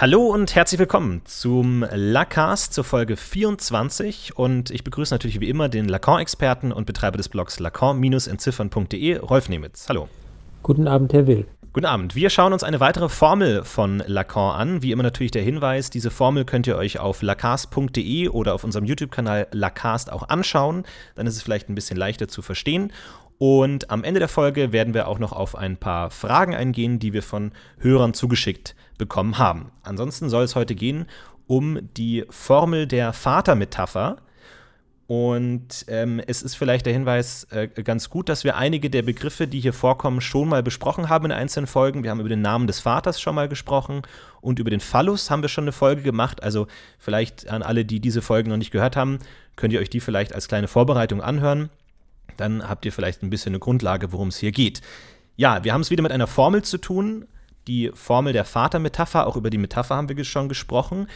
Hallo 0.00 0.28
und 0.28 0.54
herzlich 0.54 0.78
willkommen 0.78 1.20
zum 1.26 1.84
Lacast 1.92 2.72
zur 2.72 2.84
Folge 2.84 3.18
24 3.18 4.34
und 4.34 4.70
ich 4.70 4.82
begrüße 4.82 5.12
natürlich 5.12 5.40
wie 5.40 5.50
immer 5.50 5.68
den 5.68 5.90
Lacan-Experten 5.90 6.72
und 6.72 6.86
Betreiber 6.86 7.18
des 7.18 7.28
Blogs 7.28 7.60
lacan-entziffern.de, 7.60 9.18
Rolf 9.18 9.50
Nemitz. 9.50 9.90
Hallo. 9.90 10.08
Guten 10.62 10.88
Abend, 10.88 11.12
Herr 11.12 11.26
Will. 11.26 11.46
Guten 11.74 11.84
Abend. 11.84 12.14
Wir 12.14 12.30
schauen 12.30 12.54
uns 12.54 12.64
eine 12.64 12.80
weitere 12.80 13.10
Formel 13.10 13.62
von 13.62 14.02
Lacan 14.06 14.58
an. 14.58 14.82
Wie 14.82 14.90
immer 14.90 15.02
natürlich 15.02 15.32
der 15.32 15.42
Hinweis, 15.42 15.90
diese 15.90 16.10
Formel 16.10 16.46
könnt 16.46 16.66
ihr 16.66 16.76
euch 16.76 16.98
auf 16.98 17.20
lacast.de 17.20 18.28
oder 18.30 18.54
auf 18.54 18.64
unserem 18.64 18.86
YouTube-Kanal 18.86 19.48
Lacast 19.52 20.10
auch 20.10 20.30
anschauen. 20.30 20.84
Dann 21.14 21.26
ist 21.26 21.36
es 21.36 21.42
vielleicht 21.42 21.68
ein 21.68 21.74
bisschen 21.74 21.98
leichter 21.98 22.26
zu 22.26 22.40
verstehen. 22.40 22.90
Und 23.36 23.90
am 23.90 24.04
Ende 24.04 24.20
der 24.20 24.28
Folge 24.28 24.72
werden 24.72 24.94
wir 24.94 25.08
auch 25.08 25.18
noch 25.18 25.32
auf 25.32 25.56
ein 25.56 25.76
paar 25.76 26.10
Fragen 26.10 26.54
eingehen, 26.54 26.98
die 26.98 27.12
wir 27.12 27.22
von 27.22 27.52
Hörern 27.78 28.14
zugeschickt 28.14 28.74
bekommen 29.00 29.38
haben. 29.38 29.72
Ansonsten 29.82 30.28
soll 30.28 30.44
es 30.44 30.54
heute 30.54 30.76
gehen 30.76 31.06
um 31.50 31.80
die 31.96 32.24
Formel 32.30 32.86
der 32.86 33.12
Vatermetapher. 33.12 34.18
Und 35.08 35.84
ähm, 35.88 36.22
es 36.24 36.42
ist 36.42 36.54
vielleicht 36.54 36.86
der 36.86 36.92
Hinweis 36.92 37.42
äh, 37.50 37.66
ganz 37.66 38.08
gut, 38.08 38.28
dass 38.28 38.44
wir 38.44 38.56
einige 38.56 38.88
der 38.88 39.02
Begriffe, 39.02 39.48
die 39.48 39.58
hier 39.58 39.72
vorkommen, 39.72 40.20
schon 40.20 40.48
mal 40.48 40.62
besprochen 40.62 41.08
haben 41.08 41.24
in 41.24 41.32
einzelnen 41.32 41.66
Folgen. 41.66 42.04
Wir 42.04 42.12
haben 42.12 42.20
über 42.20 42.28
den 42.28 42.40
Namen 42.40 42.68
des 42.68 42.78
Vaters 42.78 43.20
schon 43.20 43.34
mal 43.34 43.48
gesprochen 43.48 44.02
und 44.40 44.60
über 44.60 44.70
den 44.70 44.78
Phallus 44.78 45.28
haben 45.28 45.42
wir 45.42 45.48
schon 45.48 45.64
eine 45.64 45.72
Folge 45.72 46.02
gemacht. 46.02 46.40
Also 46.44 46.68
vielleicht 47.00 47.48
an 47.48 47.64
alle, 47.64 47.84
die 47.84 47.98
diese 47.98 48.22
Folgen 48.22 48.50
noch 48.50 48.56
nicht 48.56 48.70
gehört 48.70 48.94
haben, 48.94 49.18
könnt 49.56 49.72
ihr 49.72 49.80
euch 49.80 49.90
die 49.90 49.98
vielleicht 49.98 50.32
als 50.32 50.46
kleine 50.46 50.68
Vorbereitung 50.68 51.20
anhören. 51.20 51.68
Dann 52.36 52.68
habt 52.68 52.84
ihr 52.84 52.92
vielleicht 52.92 53.24
ein 53.24 53.30
bisschen 53.30 53.50
eine 53.50 53.58
Grundlage, 53.58 54.12
worum 54.12 54.28
es 54.28 54.36
hier 54.36 54.52
geht. 54.52 54.82
Ja, 55.34 55.64
wir 55.64 55.72
haben 55.72 55.80
es 55.80 55.90
wieder 55.90 56.04
mit 56.04 56.12
einer 56.12 56.28
Formel 56.28 56.62
zu 56.62 56.78
tun. 56.78 57.26
Die 57.66 57.90
Formel 57.94 58.32
der 58.32 58.44
Vatermetapher, 58.44 59.26
auch 59.26 59.36
über 59.36 59.50
die 59.50 59.58
Metapher 59.58 59.96
haben 59.96 60.08
wir 60.08 60.24
schon 60.24 60.48
gesprochen. 60.48 61.06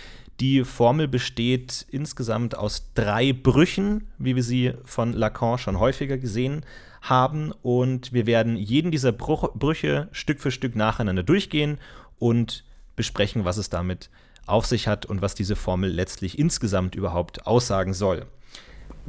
Die 0.41 0.65
Formel 0.65 1.09
besteht 1.09 1.87
insgesamt 1.91 2.57
aus 2.57 2.91
drei 2.95 3.33
Brüchen, 3.33 4.09
wie 4.19 4.37
wir 4.37 4.43
sie 4.43 4.73
von 4.85 5.13
Lacan 5.13 5.59
schon 5.59 5.79
häufiger 5.79 6.19
gesehen 6.19 6.67
haben. 7.01 7.53
Und 7.63 8.13
wir 8.13 8.27
werden 8.27 8.57
jeden 8.57 8.91
dieser 8.91 9.13
Bruch 9.13 9.53
Brüche 9.55 10.09
Stück 10.13 10.41
für 10.41 10.51
Stück 10.51 10.77
nacheinander 10.77 11.23
durchgehen 11.23 11.79
und 12.19 12.65
besprechen, 12.97 13.45
was 13.45 13.57
es 13.57 13.71
damit 13.71 14.11
auf 14.47 14.67
sich 14.67 14.89
hat 14.89 15.07
und 15.07 15.23
was 15.23 15.35
diese 15.35 15.57
Formel 15.57 15.91
letztlich 15.91 16.39
insgesamt 16.39 16.95
überhaupt 16.95 17.47
aussagen 17.47 17.95
soll. 17.95 18.27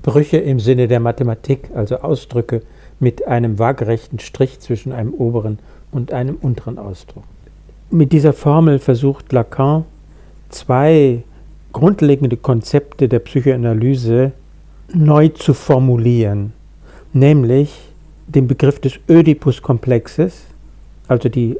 Brüche 0.01 0.37
im 0.37 0.59
Sinne 0.59 0.87
der 0.87 0.99
Mathematik, 0.99 1.71
also 1.73 1.97
Ausdrücke 1.97 2.61
mit 2.99 3.27
einem 3.27 3.59
waagerechten 3.59 4.19
Strich 4.19 4.59
zwischen 4.59 4.91
einem 4.91 5.13
oberen 5.13 5.59
und 5.95 6.11
einem 6.11 6.35
unteren 6.35 6.77
Ausdruck. 6.77 7.23
Mit 7.89 8.11
dieser 8.11 8.33
Formel 8.33 8.79
versucht 8.79 9.31
Lacan 9.31 9.85
zwei 10.49 11.23
grundlegende 11.71 12.37
Konzepte 12.37 13.07
der 13.07 13.19
Psychoanalyse 13.19 14.33
neu 14.93 15.29
zu 15.29 15.53
formulieren, 15.53 16.53
nämlich 17.13 17.89
den 18.27 18.47
Begriff 18.47 18.79
des 18.79 18.99
Oedipus-Komplexes, 19.07 20.43
also 21.07 21.29
die 21.29 21.57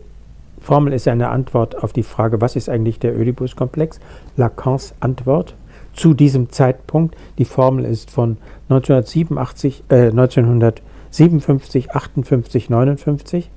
Formel 0.60 0.94
ist 0.94 1.08
eine 1.08 1.30
Antwort 1.30 1.82
auf 1.84 1.94
die 1.94 2.04
Frage, 2.04 2.42
was 2.42 2.56
ist 2.56 2.70
eigentlich 2.70 2.98
der 3.00 3.16
Oedipus-Komplex? 3.16 4.00
Lacans 4.36 4.96
Antwort 5.00 5.54
zu 5.94 6.16
diesem 6.16 6.50
Zeitpunkt. 6.50 7.16
Die 7.38 7.46
Formel 7.46 7.86
ist 7.86 8.10
von 8.10 8.38
1987, 8.70 9.84
äh, 9.90 10.10
1957, 10.10 11.92
58, 11.92 12.70
59. 12.72 13.52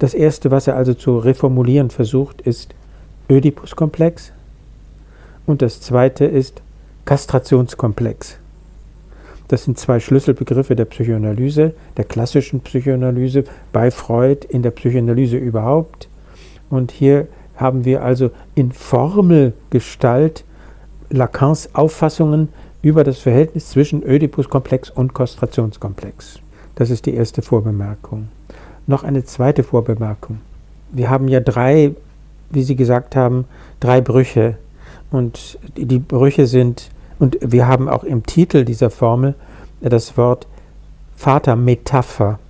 Das 0.00 0.14
erste, 0.14 0.50
was 0.50 0.66
er 0.66 0.76
also 0.76 0.94
zu 0.94 1.18
reformulieren 1.18 1.90
versucht, 1.90 2.40
ist 2.40 2.74
Ödipuskomplex 3.30 4.32
und 5.44 5.60
das 5.60 5.82
zweite 5.82 6.24
ist 6.24 6.62
Kastrationskomplex. 7.04 8.38
Das 9.48 9.64
sind 9.64 9.78
zwei 9.78 10.00
Schlüsselbegriffe 10.00 10.74
der 10.74 10.86
Psychoanalyse, 10.86 11.74
der 11.98 12.06
klassischen 12.06 12.60
Psychoanalyse, 12.60 13.44
bei 13.74 13.90
Freud, 13.90 14.46
in 14.48 14.62
der 14.62 14.70
Psychoanalyse 14.70 15.36
überhaupt. 15.36 16.08
Und 16.70 16.92
hier 16.92 17.28
haben 17.56 17.84
wir 17.84 18.02
also 18.02 18.30
in 18.54 18.72
Formelgestalt 18.72 20.44
Lacans 21.10 21.74
Auffassungen 21.74 22.48
über 22.80 23.04
das 23.04 23.18
Verhältnis 23.18 23.68
zwischen 23.68 24.02
Ödipuskomplex 24.02 24.88
und 24.88 25.12
Kastrationskomplex. 25.14 26.38
Das 26.76 26.88
ist 26.88 27.04
die 27.04 27.14
erste 27.14 27.42
Vorbemerkung. 27.42 28.28
Noch 28.90 29.04
eine 29.04 29.24
zweite 29.24 29.62
Vorbemerkung. 29.62 30.40
Wir 30.90 31.10
haben 31.10 31.28
ja 31.28 31.38
drei, 31.38 31.94
wie 32.50 32.64
Sie 32.64 32.74
gesagt 32.74 33.14
haben, 33.14 33.44
drei 33.78 34.00
Brüche. 34.00 34.56
Und 35.12 35.60
die 35.76 36.00
Brüche 36.00 36.48
sind, 36.48 36.90
und 37.20 37.38
wir 37.40 37.68
haben 37.68 37.88
auch 37.88 38.02
im 38.02 38.26
Titel 38.26 38.64
dieser 38.64 38.90
Formel 38.90 39.36
das 39.80 40.16
Wort 40.16 40.48
Vatermetapher. 41.14 42.40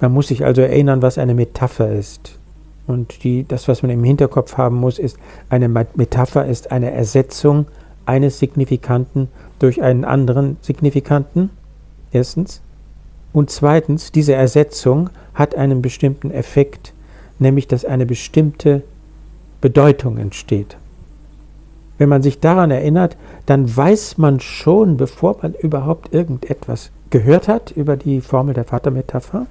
Man 0.00 0.12
muss 0.12 0.28
sich 0.28 0.44
also 0.44 0.62
erinnern, 0.62 1.02
was 1.02 1.18
eine 1.18 1.34
Metapher 1.34 1.90
ist. 1.90 2.38
Und 2.86 3.24
die, 3.24 3.42
das, 3.42 3.66
was 3.66 3.82
man 3.82 3.90
im 3.90 4.04
Hinterkopf 4.04 4.56
haben 4.56 4.76
muss, 4.76 5.00
ist, 5.00 5.18
eine 5.48 5.68
Metapher 5.68 6.46
ist 6.46 6.70
eine 6.70 6.92
Ersetzung 6.92 7.66
eines 8.04 8.38
Signifikanten 8.38 9.30
durch 9.58 9.82
einen 9.82 10.04
anderen 10.04 10.58
Signifikanten. 10.62 11.50
Erstens. 12.12 12.62
Und 13.36 13.50
zweitens, 13.50 14.12
diese 14.12 14.32
Ersetzung 14.32 15.10
hat 15.34 15.56
einen 15.56 15.82
bestimmten 15.82 16.30
Effekt, 16.30 16.94
nämlich 17.38 17.68
dass 17.68 17.84
eine 17.84 18.06
bestimmte 18.06 18.82
Bedeutung 19.60 20.16
entsteht. 20.16 20.78
Wenn 21.98 22.08
man 22.08 22.22
sich 22.22 22.40
daran 22.40 22.70
erinnert, 22.70 23.18
dann 23.44 23.76
weiß 23.76 24.16
man 24.16 24.40
schon, 24.40 24.96
bevor 24.96 25.36
man 25.42 25.52
überhaupt 25.52 26.14
irgendetwas 26.14 26.90
gehört 27.10 27.46
hat 27.46 27.72
über 27.72 27.98
die 27.98 28.22
Formel 28.22 28.54
der 28.54 28.64
Vatermetapher, 28.64 29.44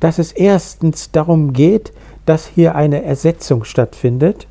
dass 0.00 0.18
es 0.18 0.32
erstens 0.32 1.12
darum 1.12 1.52
geht, 1.52 1.92
dass 2.26 2.44
hier 2.44 2.74
eine 2.74 3.04
Ersetzung 3.04 3.62
stattfindet, 3.62 4.48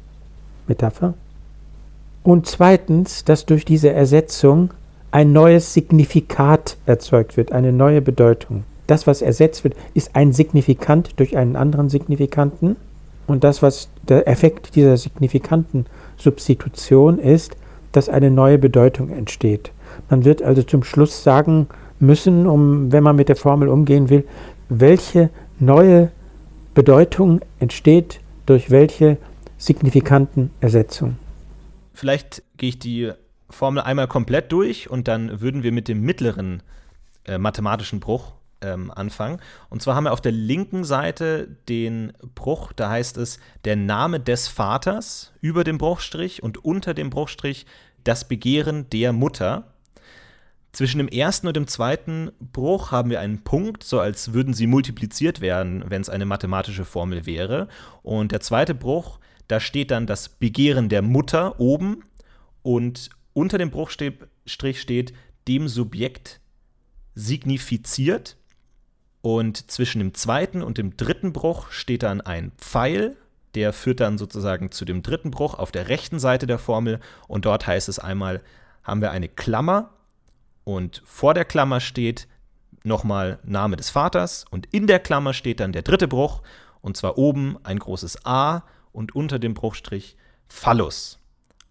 Metapher, 0.65 1.13
und 2.23 2.47
zweitens, 2.47 3.25
dass 3.25 3.45
durch 3.45 3.65
diese 3.65 3.89
Ersetzung 3.89 4.69
ein 5.11 5.33
neues 5.33 5.73
Signifikat 5.73 6.77
erzeugt 6.85 7.35
wird, 7.35 7.51
eine 7.51 7.73
neue 7.73 8.01
Bedeutung. 8.01 8.63
Das, 8.87 9.05
was 9.05 9.21
ersetzt 9.21 9.63
wird, 9.63 9.75
ist 9.93 10.15
ein 10.15 10.33
Signifikant 10.33 11.19
durch 11.19 11.37
einen 11.37 11.55
anderen 11.55 11.89
Signifikanten. 11.89 12.77
Und 13.27 13.43
das, 13.43 13.61
was 13.61 13.89
der 14.07 14.27
Effekt 14.27 14.75
dieser 14.75 14.95
signifikanten 14.95 15.85
Substitution 16.17 17.19
ist, 17.19 17.57
dass 17.91 18.07
eine 18.09 18.31
neue 18.31 18.57
Bedeutung 18.57 19.09
entsteht. 19.09 19.71
Man 20.09 20.23
wird 20.23 20.41
also 20.41 20.63
zum 20.63 20.83
Schluss 20.83 21.23
sagen 21.23 21.67
müssen, 21.99 22.47
um, 22.47 22.91
wenn 22.91 23.03
man 23.03 23.15
mit 23.15 23.29
der 23.29 23.35
Formel 23.35 23.67
umgehen 23.67 24.09
will, 24.09 24.25
welche 24.69 25.29
neue 25.59 26.11
Bedeutung 26.73 27.41
entsteht 27.59 28.19
durch 28.45 28.69
welche 28.69 29.17
signifikanten 29.57 30.51
Ersetzung. 30.61 31.17
Vielleicht 31.93 32.43
gehe 32.57 32.69
ich 32.69 32.79
die 32.79 33.11
Formel 33.49 33.81
einmal 33.81 34.07
komplett 34.07 34.51
durch 34.51 34.89
und 34.89 35.07
dann 35.07 35.41
würden 35.41 35.63
wir 35.63 35.71
mit 35.71 35.87
dem 35.87 36.01
mittleren 36.01 36.61
äh, 37.25 37.37
mathematischen 37.37 37.99
Bruch 37.99 38.33
ähm, 38.61 38.91
anfangen. 38.91 39.39
Und 39.69 39.81
zwar 39.81 39.95
haben 39.95 40.05
wir 40.05 40.13
auf 40.13 40.21
der 40.21 40.31
linken 40.31 40.83
Seite 40.83 41.47
den 41.69 42.13
Bruch, 42.35 42.73
da 42.73 42.89
heißt 42.89 43.17
es 43.17 43.39
der 43.65 43.75
Name 43.75 44.19
des 44.19 44.47
Vaters 44.47 45.33
über 45.41 45.63
dem 45.63 45.77
Bruchstrich 45.77 46.43
und 46.43 46.63
unter 46.63 46.93
dem 46.93 47.09
Bruchstrich 47.09 47.65
das 48.03 48.27
Begehren 48.27 48.89
der 48.89 49.13
Mutter. 49.13 49.73
Zwischen 50.71 50.99
dem 50.99 51.07
ersten 51.07 51.47
und 51.47 51.55
dem 51.55 51.67
zweiten 51.67 52.31
Bruch 52.39 52.91
haben 52.91 53.09
wir 53.09 53.19
einen 53.19 53.43
Punkt, 53.43 53.83
so 53.83 53.99
als 53.99 54.33
würden 54.33 54.53
sie 54.53 54.67
multipliziert 54.67 55.41
werden, 55.41 55.85
wenn 55.87 56.01
es 56.01 56.09
eine 56.09 56.25
mathematische 56.25 56.85
Formel 56.85 57.25
wäre. 57.25 57.67
Und 58.03 58.31
der 58.31 58.41
zweite 58.41 58.75
Bruch, 58.75 59.19
da 59.47 59.59
steht 59.59 59.91
dann 59.91 60.07
das 60.07 60.29
Begehren 60.29 60.89
der 60.89 61.01
Mutter 61.01 61.59
oben 61.59 62.03
und 62.61 63.09
unter 63.33 63.57
dem 63.57 63.71
Bruchstrich 63.71 64.81
steht 64.81 65.13
dem 65.47 65.67
Subjekt 65.67 66.41
signifiziert. 67.15 68.36
Und 69.21 69.69
zwischen 69.71 69.99
dem 69.99 70.13
zweiten 70.13 70.61
und 70.61 70.77
dem 70.77 70.95
dritten 70.95 71.33
Bruch 71.33 71.71
steht 71.71 72.03
dann 72.03 72.21
ein 72.21 72.51
Pfeil, 72.57 73.17
der 73.55 73.73
führt 73.73 73.99
dann 73.99 74.17
sozusagen 74.17 74.71
zu 74.71 74.85
dem 74.85 75.01
dritten 75.01 75.31
Bruch 75.31 75.55
auf 75.55 75.71
der 75.71 75.89
rechten 75.89 76.19
Seite 76.19 76.47
der 76.47 76.59
Formel. 76.59 76.99
Und 77.27 77.45
dort 77.45 77.65
heißt 77.65 77.89
es 77.89 77.99
einmal, 77.99 78.41
haben 78.83 79.01
wir 79.01 79.11
eine 79.11 79.27
Klammer 79.27 79.89
und 80.63 81.01
vor 81.05 81.33
der 81.33 81.45
Klammer 81.45 81.79
steht 81.79 82.27
nochmal 82.83 83.39
Name 83.43 83.75
des 83.75 83.89
Vaters 83.89 84.45
und 84.49 84.65
in 84.73 84.87
der 84.87 84.99
Klammer 84.99 85.33
steht 85.33 85.59
dann 85.59 85.73
der 85.73 85.81
dritte 85.81 86.07
Bruch 86.07 86.41
und 86.81 86.95
zwar 86.95 87.17
oben 87.17 87.57
ein 87.63 87.79
großes 87.79 88.25
A 88.25 88.63
und 88.91 89.15
unter 89.15 89.39
dem 89.39 89.53
Bruchstrich 89.53 90.17
Phallus. 90.47 91.19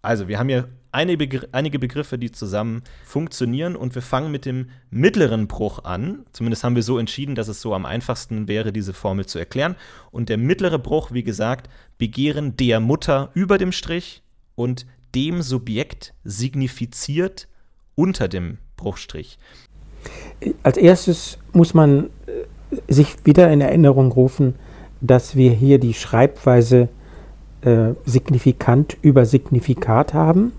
Also 0.02 0.28
wir 0.28 0.38
haben 0.38 0.48
hier 0.48 0.68
einige 0.96 1.78
Begriffe, 1.78 2.18
die 2.18 2.30
zusammen 2.30 2.82
funktionieren 3.04 3.76
und 3.76 3.94
wir 3.94 4.02
fangen 4.02 4.30
mit 4.30 4.46
dem 4.46 4.70
mittleren 4.90 5.46
Bruch 5.46 5.84
an. 5.84 6.24
Zumindest 6.32 6.64
haben 6.64 6.76
wir 6.76 6.82
so 6.82 6.98
entschieden, 6.98 7.34
dass 7.34 7.48
es 7.48 7.60
so 7.60 7.74
am 7.74 7.86
einfachsten 7.86 8.48
wäre, 8.48 8.72
diese 8.72 8.92
Formel 8.92 9.26
zu 9.26 9.38
erklären. 9.38 9.76
Und 10.10 10.28
der 10.28 10.38
mittlere 10.38 10.78
Bruch, 10.78 11.12
wie 11.12 11.22
gesagt, 11.22 11.68
Begehren 11.98 12.56
der 12.56 12.80
Mutter 12.80 13.30
über 13.34 13.58
dem 13.58 13.72
Strich 13.72 14.22
und 14.54 14.86
dem 15.14 15.42
Subjekt 15.42 16.14
signifiziert 16.24 17.48
unter 17.94 18.28
dem 18.28 18.58
Bruchstrich. 18.76 19.38
Als 20.62 20.76
erstes 20.76 21.38
muss 21.52 21.74
man 21.74 22.10
äh, 22.26 22.92
sich 22.92 23.16
wieder 23.24 23.50
in 23.50 23.60
Erinnerung 23.60 24.12
rufen, 24.12 24.54
dass 25.00 25.36
wir 25.36 25.50
hier 25.52 25.78
die 25.78 25.94
Schreibweise 25.94 26.88
äh, 27.62 27.94
Signifikant 28.04 28.96
über 29.02 29.24
Signifikat 29.24 30.14
haben. 30.14 30.52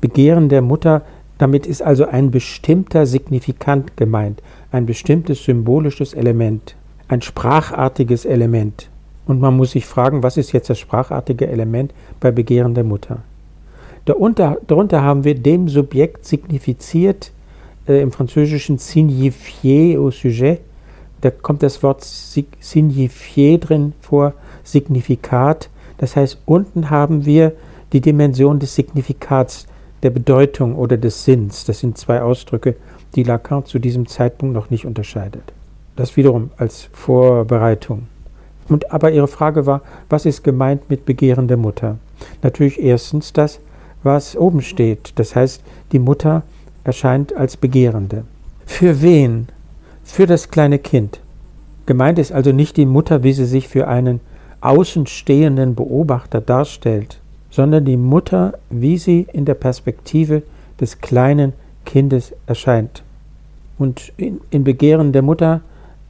Begehren 0.00 0.48
der 0.48 0.62
Mutter, 0.62 1.02
damit 1.38 1.66
ist 1.66 1.82
also 1.82 2.06
ein 2.06 2.30
bestimmter 2.30 3.06
Signifikant 3.06 3.96
gemeint, 3.96 4.42
ein 4.70 4.86
bestimmtes 4.86 5.44
symbolisches 5.44 6.14
Element, 6.14 6.76
ein 7.08 7.22
sprachartiges 7.22 8.24
Element. 8.24 8.88
Und 9.26 9.40
man 9.40 9.56
muss 9.56 9.72
sich 9.72 9.86
fragen, 9.86 10.22
was 10.22 10.36
ist 10.36 10.52
jetzt 10.52 10.70
das 10.70 10.78
sprachartige 10.78 11.46
Element 11.48 11.92
bei 12.20 12.30
Begehren 12.30 12.74
der 12.74 12.84
Mutter? 12.84 13.22
Darunter, 14.04 14.58
darunter 14.66 15.02
haben 15.02 15.24
wir 15.24 15.34
dem 15.34 15.68
Subjekt 15.68 16.26
signifiziert, 16.26 17.32
äh, 17.88 18.02
im 18.02 18.12
Französischen 18.12 18.78
signifier 18.78 19.98
au 20.00 20.10
sujet. 20.10 20.60
Da 21.22 21.30
kommt 21.30 21.62
das 21.62 21.82
Wort 21.82 22.04
signifier 22.04 23.58
drin 23.58 23.94
vor, 24.00 24.34
Signifikat. 24.62 25.70
Das 25.98 26.16
heißt, 26.16 26.38
unten 26.44 26.90
haben 26.90 27.24
wir 27.24 27.52
die 27.92 28.00
Dimension 28.00 28.58
des 28.58 28.74
Signifikats, 28.74 29.66
der 30.04 30.10
Bedeutung 30.10 30.76
oder 30.76 30.96
des 30.96 31.24
Sinns. 31.24 31.64
Das 31.64 31.80
sind 31.80 31.98
zwei 31.98 32.22
Ausdrücke, 32.22 32.76
die 33.16 33.24
Lacan 33.24 33.64
zu 33.64 33.78
diesem 33.78 34.06
Zeitpunkt 34.06 34.54
noch 34.54 34.70
nicht 34.70 34.86
unterscheidet. 34.86 35.52
Das 35.96 36.16
wiederum 36.16 36.50
als 36.56 36.88
Vorbereitung. 36.92 38.06
Und 38.68 38.92
aber 38.92 39.10
Ihre 39.10 39.28
Frage 39.28 39.66
war, 39.66 39.82
was 40.08 40.26
ist 40.26 40.44
gemeint 40.44 40.88
mit 40.90 41.04
Begehren 41.04 41.48
der 41.48 41.56
Mutter? 41.56 41.98
Natürlich 42.42 42.80
erstens 42.80 43.32
das, 43.32 43.60
was 44.02 44.36
oben 44.36 44.62
steht. 44.62 45.12
Das 45.16 45.34
heißt, 45.34 45.62
die 45.92 45.98
Mutter 45.98 46.42
erscheint 46.84 47.34
als 47.34 47.56
Begehrende. 47.56 48.24
Für 48.66 49.02
wen? 49.02 49.48
Für 50.02 50.26
das 50.26 50.50
kleine 50.50 50.78
Kind. 50.78 51.20
Gemeint 51.86 52.18
ist 52.18 52.32
also 52.32 52.52
nicht 52.52 52.76
die 52.76 52.86
Mutter, 52.86 53.22
wie 53.22 53.32
sie 53.32 53.46
sich 53.46 53.68
für 53.68 53.88
einen 53.88 54.20
außenstehenden 54.60 55.74
Beobachter 55.74 56.40
darstellt, 56.40 57.20
sondern 57.54 57.84
die 57.84 57.96
Mutter, 57.96 58.54
wie 58.68 58.98
sie 58.98 59.28
in 59.32 59.44
der 59.44 59.54
Perspektive 59.54 60.42
des 60.80 61.00
kleinen 61.00 61.52
Kindes 61.84 62.34
erscheint. 62.48 63.04
Und 63.78 64.12
in, 64.16 64.40
in 64.50 64.64
Begehren 64.64 65.12
der 65.12 65.22
Mutter 65.22 65.60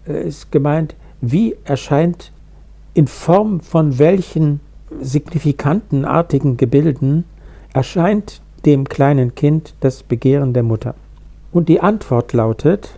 äh, 0.09 0.27
ist 0.27 0.51
gemeint, 0.51 0.95
wie 1.21 1.55
erscheint 1.65 2.33
in 2.95 3.07
Form 3.07 3.61
von 3.61 3.99
welchen 3.99 4.61
signifikantenartigen 5.03 6.57
Gebilden 6.57 7.25
erscheint 7.75 8.41
dem 8.65 8.89
kleinen 8.89 9.35
Kind 9.35 9.75
das 9.81 10.03
Begehren 10.03 10.55
der 10.55 10.63
Mutter. 10.63 10.95
Und 11.53 11.69
die 11.69 11.81
Antwort 11.81 12.33
lautet 12.33 12.89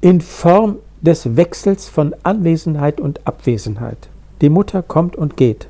in 0.00 0.20
Form 0.20 0.78
des 1.00 1.36
Wechsels 1.36 1.88
von 1.88 2.12
Anwesenheit 2.24 3.00
und 3.00 3.24
Abwesenheit. 3.24 4.08
Die 4.40 4.48
Mutter 4.48 4.82
kommt 4.82 5.14
und 5.14 5.36
geht. 5.36 5.68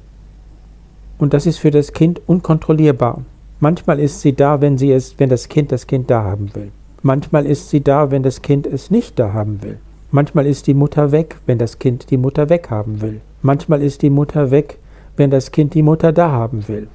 Und 1.19 1.35
das 1.35 1.47
ist 1.47 1.59
für 1.59 1.71
das 1.71 1.93
Kind 1.93 2.21
unkontrollierbar. 2.27 3.23
Manchmal 3.61 3.99
ist 3.99 4.21
sie 4.21 4.35
da, 4.35 4.61
wenn, 4.61 4.79
sie 4.79 4.93
es, 4.93 5.19
wenn 5.19 5.29
das 5.29 5.49
Kind 5.49 5.73
das 5.73 5.87
Kind 5.87 6.11
da 6.11 6.23
haben 6.23 6.55
will. 6.55 6.71
Manchmal 7.03 7.45
ist 7.45 7.71
sie 7.71 7.83
da, 7.83 8.11
wenn 8.11 8.23
das 8.23 8.43
Kind 8.43 8.67
es 8.67 8.91
nicht 8.91 9.19
da 9.19 9.33
haben 9.33 9.63
will. 9.63 9.79
Manchmal 10.11 10.47
ist 10.47 10.67
die 10.67 10.75
Mutter 10.75 11.13
weg, 11.13 11.37
wenn 11.47 11.59
das 11.59 11.79
Kind 11.79 12.11
die 12.11 12.17
Mutter 12.17 12.49
weghaben 12.49 13.01
will. 13.03 13.21
Manchmal 13.43 13.83
ist 13.83 14.03
die 14.03 14.11
Mutter 14.11 14.51
weg, 14.51 14.79
wenn 15.17 15.31
das 15.31 15.51
Kind 15.51 15.75
die 15.75 15.83
Mutter 15.83 16.13
da 16.13 16.31
haben 16.31 16.67
will. 16.69 16.89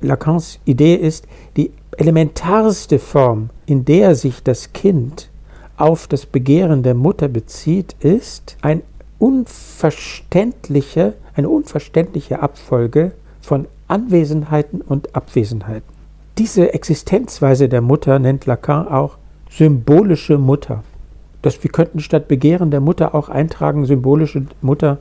Lacans 0.00 0.58
Idee 0.64 0.94
ist, 0.94 1.26
die 1.56 1.70
elementarste 1.96 2.98
Form, 2.98 3.50
in 3.66 3.84
der 3.84 4.14
sich 4.14 4.42
das 4.42 4.72
Kind 4.72 5.28
auf 5.76 6.06
das 6.06 6.26
Begehren 6.26 6.82
der 6.82 6.94
Mutter 6.94 7.28
bezieht, 7.28 7.94
ist 8.00 8.56
ein 8.62 8.82
unverständliche, 9.18 11.14
eine 11.34 11.48
unverständliche 11.48 12.40
Abfolge 12.40 13.12
von 13.48 13.66
Anwesenheiten 13.86 14.82
und 14.82 15.16
Abwesenheiten. 15.16 15.88
Diese 16.36 16.74
Existenzweise 16.74 17.70
der 17.70 17.80
Mutter 17.80 18.18
nennt 18.18 18.44
Lacan 18.44 18.86
auch 18.86 19.16
symbolische 19.50 20.36
Mutter. 20.36 20.84
Das, 21.40 21.64
wir 21.64 21.70
könnten 21.70 22.00
statt 22.00 22.28
Begehren 22.28 22.70
der 22.70 22.80
Mutter 22.80 23.14
auch 23.14 23.30
eintragen 23.30 23.86
symbolische 23.86 24.44
Mutter 24.60 24.98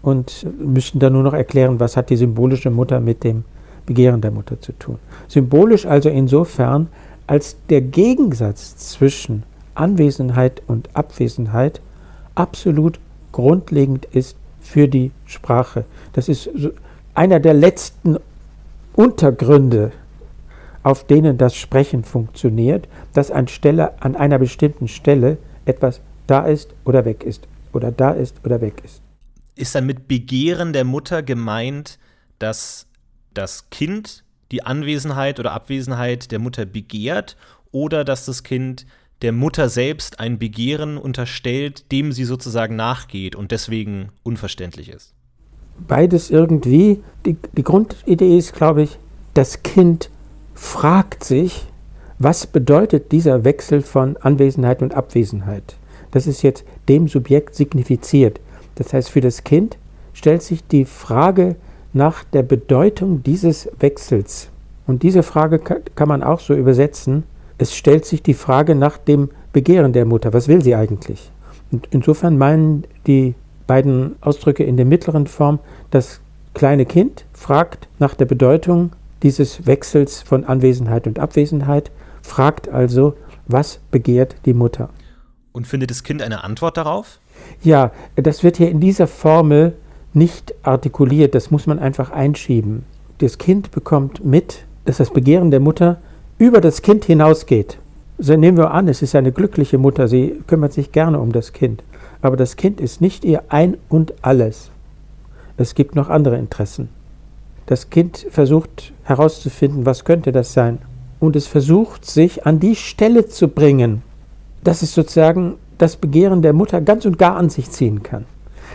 und 0.00 0.46
müssten 0.58 0.98
dann 0.98 1.12
nur 1.12 1.22
noch 1.22 1.34
erklären, 1.34 1.78
was 1.78 1.94
hat 1.94 2.08
die 2.08 2.16
symbolische 2.16 2.70
Mutter 2.70 3.00
mit 3.00 3.22
dem 3.22 3.44
Begehren 3.84 4.22
der 4.22 4.30
Mutter 4.30 4.58
zu 4.62 4.72
tun. 4.72 4.96
Symbolisch 5.28 5.84
also 5.84 6.08
insofern, 6.08 6.88
als 7.26 7.58
der 7.68 7.82
Gegensatz 7.82 8.78
zwischen 8.78 9.42
Anwesenheit 9.74 10.62
und 10.68 10.88
Abwesenheit 10.96 11.82
absolut 12.34 12.98
grundlegend 13.30 14.06
ist 14.06 14.38
für 14.58 14.88
die 14.88 15.10
Sprache. 15.26 15.84
Das 16.14 16.30
ist 16.30 16.48
einer 17.14 17.40
der 17.40 17.54
letzten 17.54 18.18
Untergründe, 18.94 19.92
auf 20.82 21.06
denen 21.06 21.38
das 21.38 21.56
Sprechen 21.56 22.04
funktioniert, 22.04 22.88
dass 23.12 23.30
an, 23.30 23.48
Stelle, 23.48 24.00
an 24.02 24.16
einer 24.16 24.38
bestimmten 24.38 24.88
Stelle 24.88 25.38
etwas 25.64 26.00
da 26.26 26.46
ist 26.46 26.70
oder 26.84 27.04
weg 27.04 27.22
ist 27.22 27.48
oder 27.72 27.92
da 27.92 28.12
ist 28.12 28.36
oder 28.44 28.60
weg 28.60 28.82
ist. 28.84 29.02
Ist 29.56 29.74
dann 29.74 29.86
mit 29.86 30.08
Begehren 30.08 30.72
der 30.72 30.84
Mutter 30.84 31.22
gemeint, 31.22 31.98
dass 32.38 32.86
das 33.34 33.68
Kind 33.70 34.24
die 34.50 34.64
Anwesenheit 34.64 35.38
oder 35.38 35.52
Abwesenheit 35.52 36.32
der 36.32 36.38
Mutter 36.38 36.64
begehrt 36.64 37.36
oder 37.70 38.04
dass 38.04 38.26
das 38.26 38.42
Kind 38.42 38.86
der 39.22 39.32
Mutter 39.32 39.68
selbst 39.68 40.18
ein 40.18 40.38
Begehren 40.38 40.96
unterstellt, 40.96 41.92
dem 41.92 42.10
sie 42.12 42.24
sozusagen 42.24 42.74
nachgeht 42.74 43.36
und 43.36 43.52
deswegen 43.52 44.10
unverständlich 44.22 44.88
ist? 44.88 45.14
Beides 45.86 46.30
irgendwie. 46.30 47.02
Die, 47.26 47.36
die 47.52 47.62
Grundidee 47.62 48.38
ist, 48.38 48.54
glaube 48.54 48.82
ich, 48.82 48.98
das 49.34 49.62
Kind 49.62 50.10
fragt 50.54 51.24
sich, 51.24 51.66
was 52.18 52.46
bedeutet 52.46 53.12
dieser 53.12 53.44
Wechsel 53.44 53.82
von 53.82 54.16
Anwesenheit 54.18 54.82
und 54.82 54.94
Abwesenheit? 54.94 55.76
Das 56.10 56.26
ist 56.26 56.42
jetzt 56.42 56.64
dem 56.88 57.08
Subjekt 57.08 57.54
signifiziert. 57.54 58.40
Das 58.74 58.92
heißt, 58.92 59.10
für 59.10 59.20
das 59.20 59.44
Kind 59.44 59.78
stellt 60.12 60.42
sich 60.42 60.66
die 60.66 60.84
Frage 60.84 61.56
nach 61.92 62.24
der 62.24 62.42
Bedeutung 62.42 63.22
dieses 63.22 63.68
Wechsels. 63.78 64.48
Und 64.86 65.02
diese 65.02 65.22
Frage 65.22 65.58
kann 65.58 66.08
man 66.08 66.22
auch 66.22 66.40
so 66.40 66.54
übersetzen, 66.54 67.24
es 67.58 67.74
stellt 67.74 68.04
sich 68.06 68.22
die 68.22 68.34
Frage 68.34 68.74
nach 68.74 68.96
dem 68.96 69.30
Begehren 69.52 69.92
der 69.92 70.04
Mutter. 70.04 70.32
Was 70.32 70.48
will 70.48 70.62
sie 70.62 70.74
eigentlich? 70.74 71.30
Und 71.70 71.88
insofern 71.90 72.38
meinen 72.38 72.84
die 73.06 73.34
beiden 73.70 74.16
Ausdrücke 74.20 74.64
in 74.64 74.76
der 74.76 74.84
mittleren 74.84 75.28
Form, 75.28 75.60
das 75.92 76.20
kleine 76.54 76.86
Kind 76.86 77.24
fragt 77.32 77.86
nach 78.00 78.16
der 78.16 78.24
Bedeutung 78.24 78.90
dieses 79.22 79.64
Wechsels 79.64 80.22
von 80.22 80.44
Anwesenheit 80.44 81.06
und 81.06 81.20
Abwesenheit, 81.20 81.92
fragt 82.20 82.68
also, 82.68 83.14
was 83.46 83.78
begehrt 83.92 84.34
die 84.44 84.54
Mutter? 84.54 84.88
Und 85.52 85.68
findet 85.68 85.92
das 85.92 86.02
Kind 86.02 86.20
eine 86.20 86.42
Antwort 86.42 86.78
darauf? 86.78 87.20
Ja, 87.62 87.92
das 88.16 88.42
wird 88.42 88.56
hier 88.56 88.70
in 88.70 88.80
dieser 88.80 89.06
Formel 89.06 89.74
nicht 90.14 90.52
artikuliert, 90.64 91.36
das 91.36 91.52
muss 91.52 91.68
man 91.68 91.78
einfach 91.78 92.10
einschieben. 92.10 92.84
Das 93.18 93.38
Kind 93.38 93.70
bekommt 93.70 94.24
mit, 94.24 94.64
dass 94.84 94.96
das 94.96 95.12
Begehren 95.12 95.52
der 95.52 95.60
Mutter 95.60 96.00
über 96.38 96.60
das 96.60 96.82
Kind 96.82 97.04
hinausgeht. 97.04 97.78
Also 98.18 98.36
nehmen 98.36 98.58
wir 98.58 98.72
an, 98.72 98.88
es 98.88 99.00
ist 99.00 99.14
eine 99.14 99.30
glückliche 99.30 99.78
Mutter, 99.78 100.08
sie 100.08 100.42
kümmert 100.48 100.72
sich 100.72 100.90
gerne 100.90 101.20
um 101.20 101.30
das 101.30 101.52
Kind. 101.52 101.84
Aber 102.22 102.36
das 102.36 102.56
Kind 102.56 102.80
ist 102.80 103.00
nicht 103.00 103.24
ihr 103.24 103.44
Ein 103.48 103.76
und 103.88 104.14
alles. 104.22 104.70
Es 105.56 105.74
gibt 105.74 105.94
noch 105.94 106.08
andere 106.08 106.36
Interessen. 106.38 106.88
Das 107.66 107.90
Kind 107.90 108.26
versucht 108.30 108.92
herauszufinden, 109.04 109.86
was 109.86 110.04
könnte 110.04 110.32
das 110.32 110.52
sein. 110.52 110.78
Und 111.18 111.36
es 111.36 111.46
versucht 111.46 112.04
sich 112.04 112.46
an 112.46 112.60
die 112.60 112.76
Stelle 112.76 113.26
zu 113.26 113.48
bringen, 113.48 114.02
dass 114.64 114.82
es 114.82 114.94
sozusagen 114.94 115.56
das 115.78 115.96
Begehren 115.96 116.42
der 116.42 116.52
Mutter 116.52 116.80
ganz 116.80 117.04
und 117.04 117.18
gar 117.18 117.36
an 117.36 117.50
sich 117.50 117.70
ziehen 117.70 118.02
kann. 118.02 118.24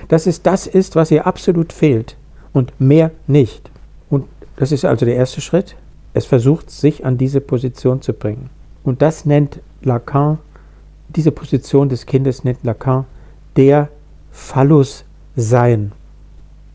Dass 0.07 0.27
es 0.27 0.41
das 0.41 0.67
ist, 0.67 0.95
was 0.95 1.11
ihr 1.11 1.27
absolut 1.27 1.73
fehlt 1.73 2.17
und 2.53 2.79
mehr 2.79 3.11
nicht. 3.27 3.69
Und 4.09 4.25
das 4.57 4.71
ist 4.71 4.85
also 4.85 5.05
der 5.05 5.15
erste 5.15 5.41
Schritt. 5.41 5.75
Es 6.13 6.25
versucht, 6.25 6.69
sich 6.69 7.05
an 7.05 7.17
diese 7.17 7.41
Position 7.41 8.01
zu 8.01 8.13
bringen. 8.13 8.49
Und 8.83 9.01
das 9.01 9.25
nennt 9.25 9.59
Lacan, 9.81 10.37
diese 11.09 11.31
Position 11.31 11.89
des 11.89 12.05
Kindes 12.05 12.43
nennt 12.43 12.63
Lacan 12.63 13.05
der 13.55 13.89
Phallus 14.31 15.05
sein. 15.35 15.91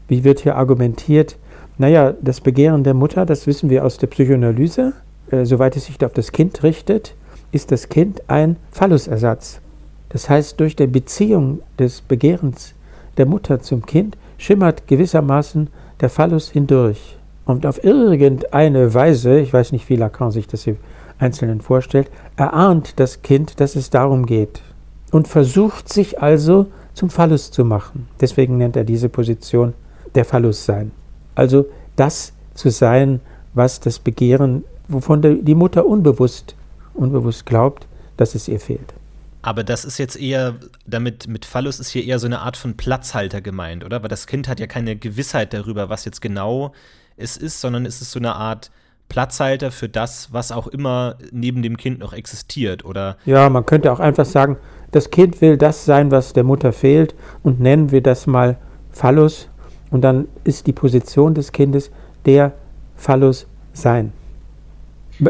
Wie 0.08 0.24
wird 0.24 0.40
hier 0.40 0.56
argumentiert? 0.56 1.36
Naja, 1.78 2.14
das 2.20 2.40
Begehren 2.40 2.84
der 2.84 2.94
Mutter, 2.94 3.26
das 3.26 3.46
wissen 3.46 3.70
wir 3.70 3.84
aus 3.84 3.98
der 3.98 4.06
Psychoanalyse, 4.08 4.92
äh, 5.30 5.44
soweit 5.44 5.76
es 5.76 5.86
sich 5.86 6.04
auf 6.04 6.12
das 6.12 6.32
Kind 6.32 6.62
richtet, 6.62 7.14
ist 7.52 7.70
das 7.70 7.88
Kind 7.88 8.22
ein 8.28 8.56
Phallusersatz. 8.70 9.60
Das 10.08 10.28
heißt, 10.28 10.58
durch 10.58 10.76
die 10.76 10.86
Beziehung 10.86 11.60
des 11.78 12.00
Begehrens 12.00 12.74
der 13.16 13.26
Mutter 13.26 13.60
zum 13.60 13.86
Kind 13.86 14.16
schimmert 14.38 14.88
gewissermaßen 14.88 15.68
der 16.00 16.10
Phallus 16.10 16.50
hindurch. 16.50 17.16
Und 17.44 17.66
auf 17.66 17.82
irgendeine 17.84 18.94
Weise, 18.94 19.38
ich 19.38 19.52
weiß 19.52 19.72
nicht, 19.72 19.88
wie 19.88 19.96
Lacan 19.96 20.30
sich 20.30 20.46
das 20.46 20.66
im 20.66 20.76
Einzelnen 21.18 21.60
vorstellt, 21.60 22.10
erahnt 22.36 22.98
das 22.98 23.22
Kind, 23.22 23.60
dass 23.60 23.76
es 23.76 23.90
darum 23.90 24.26
geht 24.26 24.62
und 25.10 25.28
versucht 25.28 25.92
sich 25.92 26.20
also 26.20 26.66
zum 26.94 27.10
Phallus 27.10 27.50
zu 27.50 27.64
machen. 27.64 28.08
Deswegen 28.20 28.58
nennt 28.58 28.76
er 28.76 28.84
diese 28.84 29.08
Position 29.08 29.74
der 30.14 30.24
Phallus 30.24 30.64
sein. 30.64 30.92
Also 31.34 31.66
das 31.96 32.32
zu 32.54 32.70
sein, 32.70 33.20
was 33.54 33.80
das 33.80 33.98
Begehren, 33.98 34.64
wovon 34.88 35.44
die 35.44 35.54
Mutter 35.54 35.86
unbewusst, 35.86 36.54
unbewusst 36.94 37.46
glaubt, 37.46 37.86
dass 38.16 38.34
es 38.34 38.48
ihr 38.48 38.60
fehlt. 38.60 38.94
Aber 39.42 39.64
das 39.64 39.84
ist 39.84 39.98
jetzt 39.98 40.20
eher, 40.20 40.56
damit 40.86 41.26
mit 41.26 41.46
Phallus 41.46 41.80
ist 41.80 41.88
hier 41.88 42.04
eher 42.04 42.18
so 42.18 42.26
eine 42.26 42.40
Art 42.40 42.58
von 42.58 42.76
Platzhalter 42.76 43.40
gemeint, 43.40 43.84
oder? 43.84 44.02
Weil 44.02 44.10
das 44.10 44.26
Kind 44.26 44.48
hat 44.48 44.60
ja 44.60 44.66
keine 44.66 44.96
Gewissheit 44.96 45.54
darüber, 45.54 45.88
was 45.88 46.04
jetzt 46.04 46.20
genau 46.20 46.72
es 47.16 47.36
ist, 47.36 47.60
sondern 47.60 47.86
es 47.86 48.02
ist 48.02 48.10
so 48.10 48.18
eine 48.18 48.34
Art 48.34 48.70
Platzhalter 49.08 49.70
für 49.70 49.88
das, 49.88 50.32
was 50.32 50.52
auch 50.52 50.66
immer 50.66 51.16
neben 51.32 51.62
dem 51.62 51.76
Kind 51.76 51.98
noch 51.98 52.12
existiert, 52.12 52.84
oder? 52.84 53.16
Ja, 53.24 53.48
man 53.48 53.66
könnte 53.66 53.92
auch 53.92 54.00
einfach 54.00 54.24
sagen, 54.24 54.56
das 54.90 55.10
Kind 55.10 55.40
will 55.40 55.56
das 55.56 55.84
sein, 55.84 56.10
was 56.10 56.32
der 56.32 56.44
Mutter 56.44 56.72
fehlt, 56.72 57.14
und 57.42 57.60
nennen 57.60 57.90
wir 57.90 58.02
das 58.02 58.26
mal 58.26 58.58
Phallus, 58.90 59.48
und 59.90 60.02
dann 60.02 60.28
ist 60.44 60.66
die 60.66 60.72
Position 60.72 61.34
des 61.34 61.52
Kindes 61.52 61.90
der 62.26 62.52
Phallus 62.96 63.46
sein. 63.72 64.12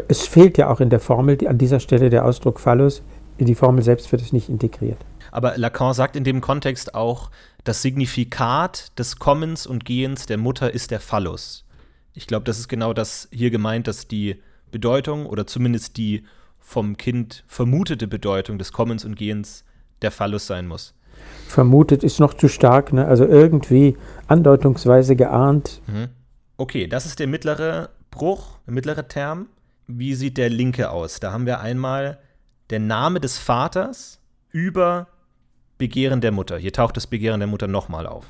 Es 0.08 0.26
fehlt 0.26 0.58
ja 0.58 0.68
auch 0.70 0.80
in 0.80 0.90
der 0.90 1.00
Formel 1.00 1.38
an 1.46 1.58
dieser 1.58 1.80
Stelle 1.80 2.10
der 2.10 2.24
Ausdruck 2.24 2.60
Phallus, 2.60 3.02
in 3.38 3.46
die 3.46 3.54
Formel 3.54 3.82
selbst 3.82 4.12
wird 4.12 4.22
es 4.22 4.32
nicht 4.32 4.48
integriert. 4.48 4.98
Aber 5.32 5.56
Lacan 5.56 5.94
sagt 5.94 6.16
in 6.16 6.24
dem 6.24 6.40
Kontext 6.40 6.94
auch, 6.94 7.30
das 7.64 7.82
Signifikat 7.82 8.98
des 8.98 9.18
Kommens 9.18 9.66
und 9.66 9.84
Gehens 9.84 10.26
der 10.26 10.38
Mutter 10.38 10.72
ist 10.72 10.90
der 10.90 11.00
Phallus. 11.00 11.64
Ich 12.14 12.26
glaube, 12.26 12.44
das 12.44 12.58
ist 12.58 12.68
genau 12.68 12.92
das 12.92 13.28
hier 13.32 13.50
gemeint, 13.50 13.86
dass 13.86 14.08
die 14.08 14.36
Bedeutung 14.70 15.26
oder 15.26 15.46
zumindest 15.46 15.96
die 15.96 16.24
vom 16.70 16.96
Kind 16.96 17.42
vermutete 17.48 18.06
Bedeutung 18.06 18.56
des 18.56 18.70
Kommens 18.70 19.04
und 19.04 19.16
Gehens 19.16 19.64
der 20.02 20.12
Phallus 20.12 20.46
sein 20.46 20.68
muss. 20.68 20.94
Vermutet 21.48 22.04
ist 22.04 22.20
noch 22.20 22.32
zu 22.32 22.46
stark, 22.46 22.92
ne? 22.92 23.06
also 23.06 23.24
irgendwie 23.24 23.96
andeutungsweise 24.28 25.16
geahnt. 25.16 25.82
Mhm. 25.88 26.10
Okay, 26.58 26.86
das 26.86 27.06
ist 27.06 27.18
der 27.18 27.26
mittlere 27.26 27.90
Bruch, 28.12 28.58
der 28.68 28.74
mittlere 28.74 29.08
Term. 29.08 29.46
Wie 29.88 30.14
sieht 30.14 30.38
der 30.38 30.48
linke 30.48 30.90
aus? 30.90 31.18
Da 31.18 31.32
haben 31.32 31.44
wir 31.44 31.58
einmal 31.58 32.18
der 32.70 32.78
Name 32.78 33.18
des 33.18 33.36
Vaters 33.36 34.20
über 34.52 35.08
Begehren 35.76 36.20
der 36.20 36.30
Mutter. 36.30 36.56
Hier 36.56 36.72
taucht 36.72 36.96
das 36.96 37.08
Begehren 37.08 37.40
der 37.40 37.48
Mutter 37.48 37.66
nochmal 37.66 38.06
auf. 38.06 38.26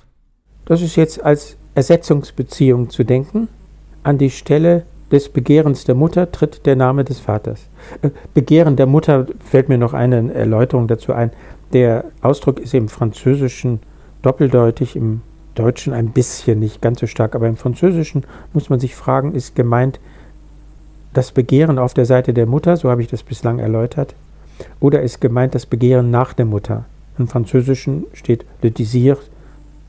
Das 0.65 0.81
ist 0.81 0.97
jetzt 0.97 1.23
als 1.23 1.59
Ersetzungsbeziehung 1.75 2.89
zu 2.89 3.05
denken. 3.05 3.49
An 4.03 4.17
die 4.17 4.31
Stelle 4.31 4.87
des 5.11 5.29
Begehrens 5.29 5.85
der 5.85 5.95
Mutter 5.95 6.31
tritt 6.31 6.67
der 6.67 6.77
Name 6.77 7.05
des 7.05 7.21
Vaters. 7.21 7.69
Äh, 8.03 8.11
Begehren 8.35 8.77
der 8.77 8.87
Mutter 8.87 9.27
fällt 9.45 9.69
mir 9.69 9.79
noch 9.79 9.95
eine 9.95 10.33
Erläuterung 10.33 10.89
dazu 10.89 11.13
ein. 11.13 11.31
Der 11.73 12.05
Ausdruck 12.23 12.61
ist 12.61 12.75
im 12.75 12.89
Französischen 12.89 13.81
doppeldeutig, 14.23 14.97
im 14.97 15.23
Deutschen 15.55 15.93
ein 15.93 16.11
bisschen, 16.11 16.59
nicht 16.59 16.81
ganz 16.81 17.01
so 17.01 17.07
stark, 17.07 17.35
aber 17.35 17.49
im 17.49 17.57
Französischen 17.57 18.25
muss 18.53 18.71
man 18.71 18.81
sich 18.81 18.95
fragen, 18.95 19.35
ist 19.35 19.57
gemeint 19.57 20.01
das 21.13 21.33
Begehren 21.33 21.79
auf 21.79 21.95
der 21.95 22.07
Seite 22.07 22.33
der 22.33 22.47
Mutter, 22.47 22.77
so 22.77 22.89
habe 22.89 23.03
ich 23.03 23.09
das 23.09 23.23
bislang 23.23 23.59
erläutert, 23.59 24.15
oder 24.79 25.03
ist 25.03 25.21
gemeint 25.21 25.55
das 25.55 25.67
Begehren 25.67 26.11
nach 26.11 26.33
der 26.33 26.47
Mutter? 26.47 26.85
Im 27.19 27.29
Französischen 27.29 28.05
steht 28.13 28.45
le 28.63 28.71
désir 28.71 29.17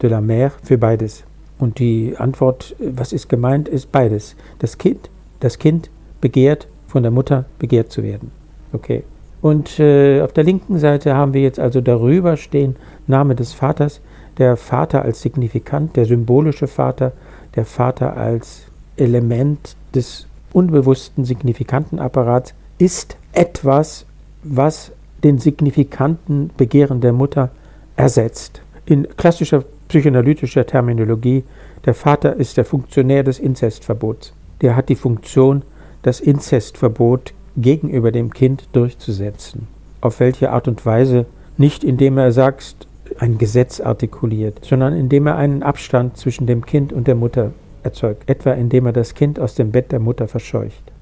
de 0.01 0.09
la 0.09 0.19
mère 0.19 0.51
für 0.63 0.77
beides. 0.77 1.23
Und 1.61 1.77
die 1.77 2.15
Antwort, 2.17 2.75
was 2.79 3.13
ist 3.13 3.29
gemeint, 3.29 3.69
ist 3.69 3.91
beides. 3.91 4.35
Das 4.57 4.79
Kind, 4.79 5.11
das 5.41 5.59
Kind 5.59 5.91
begehrt, 6.19 6.67
von 6.87 7.03
der 7.03 7.11
Mutter 7.11 7.45
begehrt 7.59 7.91
zu 7.91 8.01
werden. 8.01 8.31
Okay. 8.73 9.03
Und 9.41 9.79
äh, 9.79 10.21
auf 10.21 10.33
der 10.33 10.43
linken 10.43 10.79
Seite 10.79 11.13
haben 11.13 11.35
wir 11.35 11.41
jetzt 11.41 11.59
also 11.59 11.79
darüber 11.79 12.35
stehen 12.35 12.77
Name 13.05 13.35
des 13.35 13.53
Vaters, 13.53 14.01
der 14.39 14.57
Vater 14.57 15.03
als 15.03 15.21
Signifikant, 15.21 15.95
der 15.95 16.05
symbolische 16.05 16.65
Vater, 16.65 17.11
der 17.55 17.65
Vater 17.65 18.17
als 18.17 18.63
Element 18.97 19.75
des 19.93 20.25
unbewussten 20.53 21.25
signifikanten 21.25 21.99
Apparats 21.99 22.55
ist 22.79 23.17
etwas, 23.33 24.07
was 24.41 24.91
den 25.23 25.37
signifikanten 25.37 26.49
Begehren 26.57 27.01
der 27.01 27.13
Mutter 27.13 27.51
ersetzt. 27.95 28.63
In 28.87 29.07
klassischer 29.15 29.63
psychoanalytischer 29.91 30.65
Terminologie, 30.65 31.43
der 31.83 31.93
Vater 31.93 32.37
ist 32.37 32.55
der 32.55 32.63
Funktionär 32.63 33.23
des 33.23 33.39
Inzestverbots. 33.39 34.33
Der 34.61 34.77
hat 34.77 34.87
die 34.87 34.95
Funktion, 34.95 35.63
das 36.01 36.21
Inzestverbot 36.21 37.33
gegenüber 37.57 38.13
dem 38.13 38.33
Kind 38.33 38.69
durchzusetzen. 38.71 39.67
Auf 39.99 40.21
welche 40.21 40.51
Art 40.51 40.69
und 40.69 40.85
Weise? 40.85 41.25
Nicht 41.57 41.83
indem 41.83 42.17
er 42.17 42.31
sagt, 42.31 42.87
ein 43.19 43.37
Gesetz 43.37 43.81
artikuliert, 43.81 44.63
sondern 44.63 44.95
indem 44.95 45.27
er 45.27 45.35
einen 45.35 45.61
Abstand 45.61 46.15
zwischen 46.15 46.47
dem 46.47 46.65
Kind 46.65 46.93
und 46.93 47.07
der 47.07 47.15
Mutter 47.15 47.51
erzeugt, 47.83 48.29
etwa 48.29 48.53
indem 48.53 48.85
er 48.85 48.93
das 48.93 49.13
Kind 49.13 49.41
aus 49.41 49.55
dem 49.55 49.73
Bett 49.73 49.91
der 49.91 49.99
Mutter 49.99 50.29
verscheucht. 50.29 50.93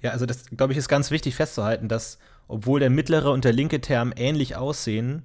Ja, 0.00 0.12
also 0.12 0.24
das, 0.24 0.46
glaube 0.56 0.72
ich, 0.72 0.78
ist 0.78 0.88
ganz 0.88 1.10
wichtig 1.10 1.36
festzuhalten, 1.36 1.88
dass 1.88 2.18
obwohl 2.48 2.80
der 2.80 2.88
mittlere 2.88 3.30
und 3.30 3.44
der 3.44 3.52
linke 3.52 3.82
Term 3.82 4.14
ähnlich 4.16 4.56
aussehen, 4.56 5.24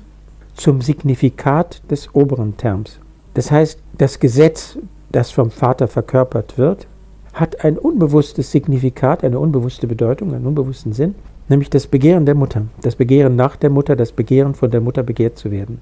zum 0.53 0.81
Signifikat 0.81 1.81
des 1.89 2.13
oberen 2.13 2.57
Terms. 2.57 3.00
Das 3.34 3.51
heißt, 3.51 3.79
das 3.98 4.19
Gesetz, 4.19 4.77
das 5.12 5.31
vom 5.31 5.50
Vater 5.50 5.88
verkörpert 5.88 6.57
wird, 6.57 6.88
hat 7.34 7.63
ein 7.63 7.77
unbewusstes 7.77 8.51
Signifikat, 8.51 9.24
eine 9.24 9.39
unbewusste 9.39 9.88
Bedeutung, 9.88 10.34
einen 10.34 10.45
unbewussten 10.45 10.91
Sinn 10.93 11.15
nämlich 11.47 11.69
das 11.69 11.87
Begehren 11.87 12.25
der 12.25 12.35
Mutter, 12.35 12.65
das 12.81 12.95
Begehren 12.95 13.35
nach 13.35 13.55
der 13.55 13.69
Mutter, 13.69 13.95
das 13.95 14.11
Begehren 14.11 14.55
von 14.55 14.71
der 14.71 14.81
Mutter 14.81 15.03
begehrt 15.03 15.37
zu 15.37 15.51
werden. 15.51 15.81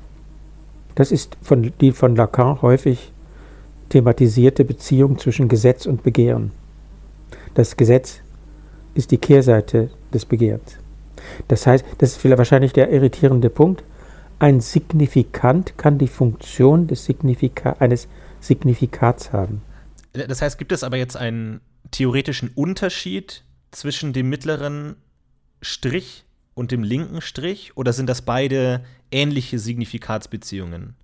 Das 0.96 1.12
ist 1.12 1.38
von, 1.42 1.72
die 1.82 1.92
von 1.92 2.16
Lacan 2.16 2.62
häufig 2.62 3.12
thematisierte 3.90 4.66
Beziehung 4.66 5.18
zwischen 5.18 5.48
Gesetz 5.48 5.86
und 5.86 6.04
Begehren. 6.04 6.52
Das 7.54 7.78
Gesetz 7.78 8.22
ist 8.94 9.12
die 9.12 9.18
Kehrseite 9.18 9.90
des 10.14 10.26
Begehrens. 10.26 10.78
Das 11.48 11.66
heißt, 11.66 11.86
das 11.98 12.18
ist 12.18 12.38
wahrscheinlich 12.38 12.74
der 12.74 12.92
irritierende 12.92 13.50
Punkt, 13.50 13.84
ein 14.40 14.60
Signifikant 14.60 15.78
kann 15.78 15.98
die 15.98 16.08
Funktion 16.08 16.88
des 16.88 17.06
Signifika 17.06 17.78
eines 17.80 18.08
Signifikats 18.42 19.32
haben. 19.32 19.62
Das 20.12 20.42
heißt, 20.42 20.58
gibt 20.58 20.72
es 20.74 20.84
aber 20.84 20.98
jetzt 20.98 21.16
einen 21.16 21.62
theoretischen 21.92 22.52
Unterschied 22.54 23.44
zwischen 23.72 24.12
dem 24.12 24.30
mittleren 24.30 24.98
Strich 25.64 26.26
und 26.54 26.72
dem 26.72 26.84
linken 26.84 27.22
Strich 27.22 27.76
oder 27.76 27.94
sind 27.94 28.08
das 28.08 28.22
beide 28.22 28.84
ähnliche 29.12 29.60
Signifikatsbeziehungen? 29.60 30.96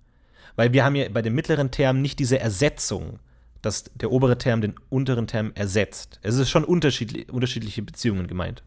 Weil 0.56 0.72
wir 0.72 0.84
haben 0.84 0.94
ja 0.94 1.08
bei 1.08 1.22
dem 1.22 1.34
mittleren 1.34 1.70
Term 1.70 2.02
nicht 2.02 2.18
diese 2.18 2.38
Ersetzung, 2.38 3.18
dass 3.62 3.84
der 3.94 4.10
obere 4.10 4.38
Term 4.38 4.60
den 4.60 4.74
unteren 4.88 5.26
Term 5.26 5.52
ersetzt. 5.54 6.18
Es 6.22 6.36
ist 6.36 6.50
schon 6.50 6.64
unterschiedlich, 6.64 7.30
unterschiedliche 7.32 7.82
Beziehungen 7.82 8.26
gemeint. 8.26 8.62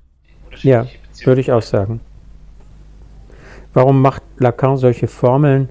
Unterschiedliche 0.46 0.70
ja, 0.70 0.82
Beziehungen. 0.84 1.26
würde 1.26 1.42
ich 1.42 1.52
auch 1.52 1.62
sagen. 1.62 2.00
Warum 3.74 4.02
macht 4.02 4.22
Lacan 4.38 4.78
solche 4.78 5.08
Formeln? 5.08 5.70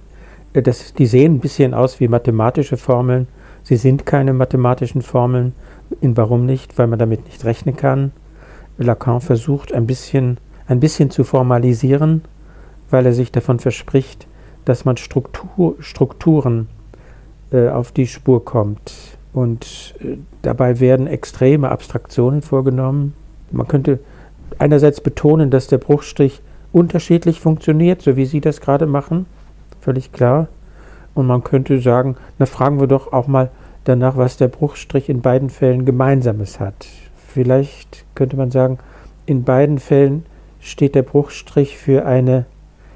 Äh, 0.52 0.62
das, 0.62 0.94
die 0.94 1.06
sehen 1.06 1.36
ein 1.36 1.40
bisschen 1.40 1.74
aus 1.74 2.00
wie 2.00 2.08
mathematische 2.08 2.76
Formeln. 2.76 3.28
Sie 3.62 3.76
sind 3.76 4.06
keine 4.06 4.32
mathematischen 4.32 5.02
Formeln. 5.02 5.54
In 6.00 6.16
warum 6.16 6.46
nicht? 6.46 6.78
Weil 6.78 6.88
man 6.88 6.98
damit 6.98 7.24
nicht 7.24 7.44
rechnen 7.44 7.76
kann. 7.76 8.12
Lacan 8.82 9.20
versucht 9.20 9.72
ein 9.72 9.86
bisschen, 9.86 10.38
ein 10.66 10.80
bisschen 10.80 11.10
zu 11.10 11.24
formalisieren, 11.24 12.22
weil 12.90 13.06
er 13.06 13.12
sich 13.12 13.32
davon 13.32 13.58
verspricht, 13.58 14.26
dass 14.64 14.84
man 14.84 14.96
Struktur, 14.96 15.76
Strukturen 15.80 16.68
äh, 17.50 17.68
auf 17.68 17.92
die 17.92 18.06
Spur 18.06 18.44
kommt. 18.44 18.92
Und 19.32 19.94
äh, 20.00 20.18
dabei 20.42 20.80
werden 20.80 21.06
extreme 21.06 21.70
Abstraktionen 21.70 22.42
vorgenommen. 22.42 23.14
Man 23.50 23.66
könnte 23.66 23.98
einerseits 24.58 25.00
betonen, 25.00 25.50
dass 25.50 25.66
der 25.66 25.78
Bruchstrich 25.78 26.42
unterschiedlich 26.72 27.40
funktioniert, 27.40 28.02
so 28.02 28.16
wie 28.16 28.26
Sie 28.26 28.40
das 28.40 28.60
gerade 28.60 28.86
machen, 28.86 29.26
völlig 29.80 30.12
klar. 30.12 30.48
Und 31.14 31.26
man 31.26 31.44
könnte 31.44 31.80
sagen, 31.80 32.16
na 32.38 32.46
fragen 32.46 32.80
wir 32.80 32.86
doch 32.86 33.12
auch 33.12 33.26
mal 33.26 33.50
danach, 33.84 34.16
was 34.16 34.36
der 34.36 34.48
Bruchstrich 34.48 35.08
in 35.08 35.20
beiden 35.20 35.50
Fällen 35.50 35.84
Gemeinsames 35.84 36.60
hat 36.60 36.86
vielleicht 37.32 38.04
könnte 38.14 38.36
man 38.36 38.50
sagen, 38.50 38.78
in 39.26 39.44
beiden 39.44 39.78
Fällen 39.78 40.24
steht 40.60 40.94
der 40.94 41.02
Bruchstrich 41.02 41.76
für 41.76 42.06
eine 42.06 42.46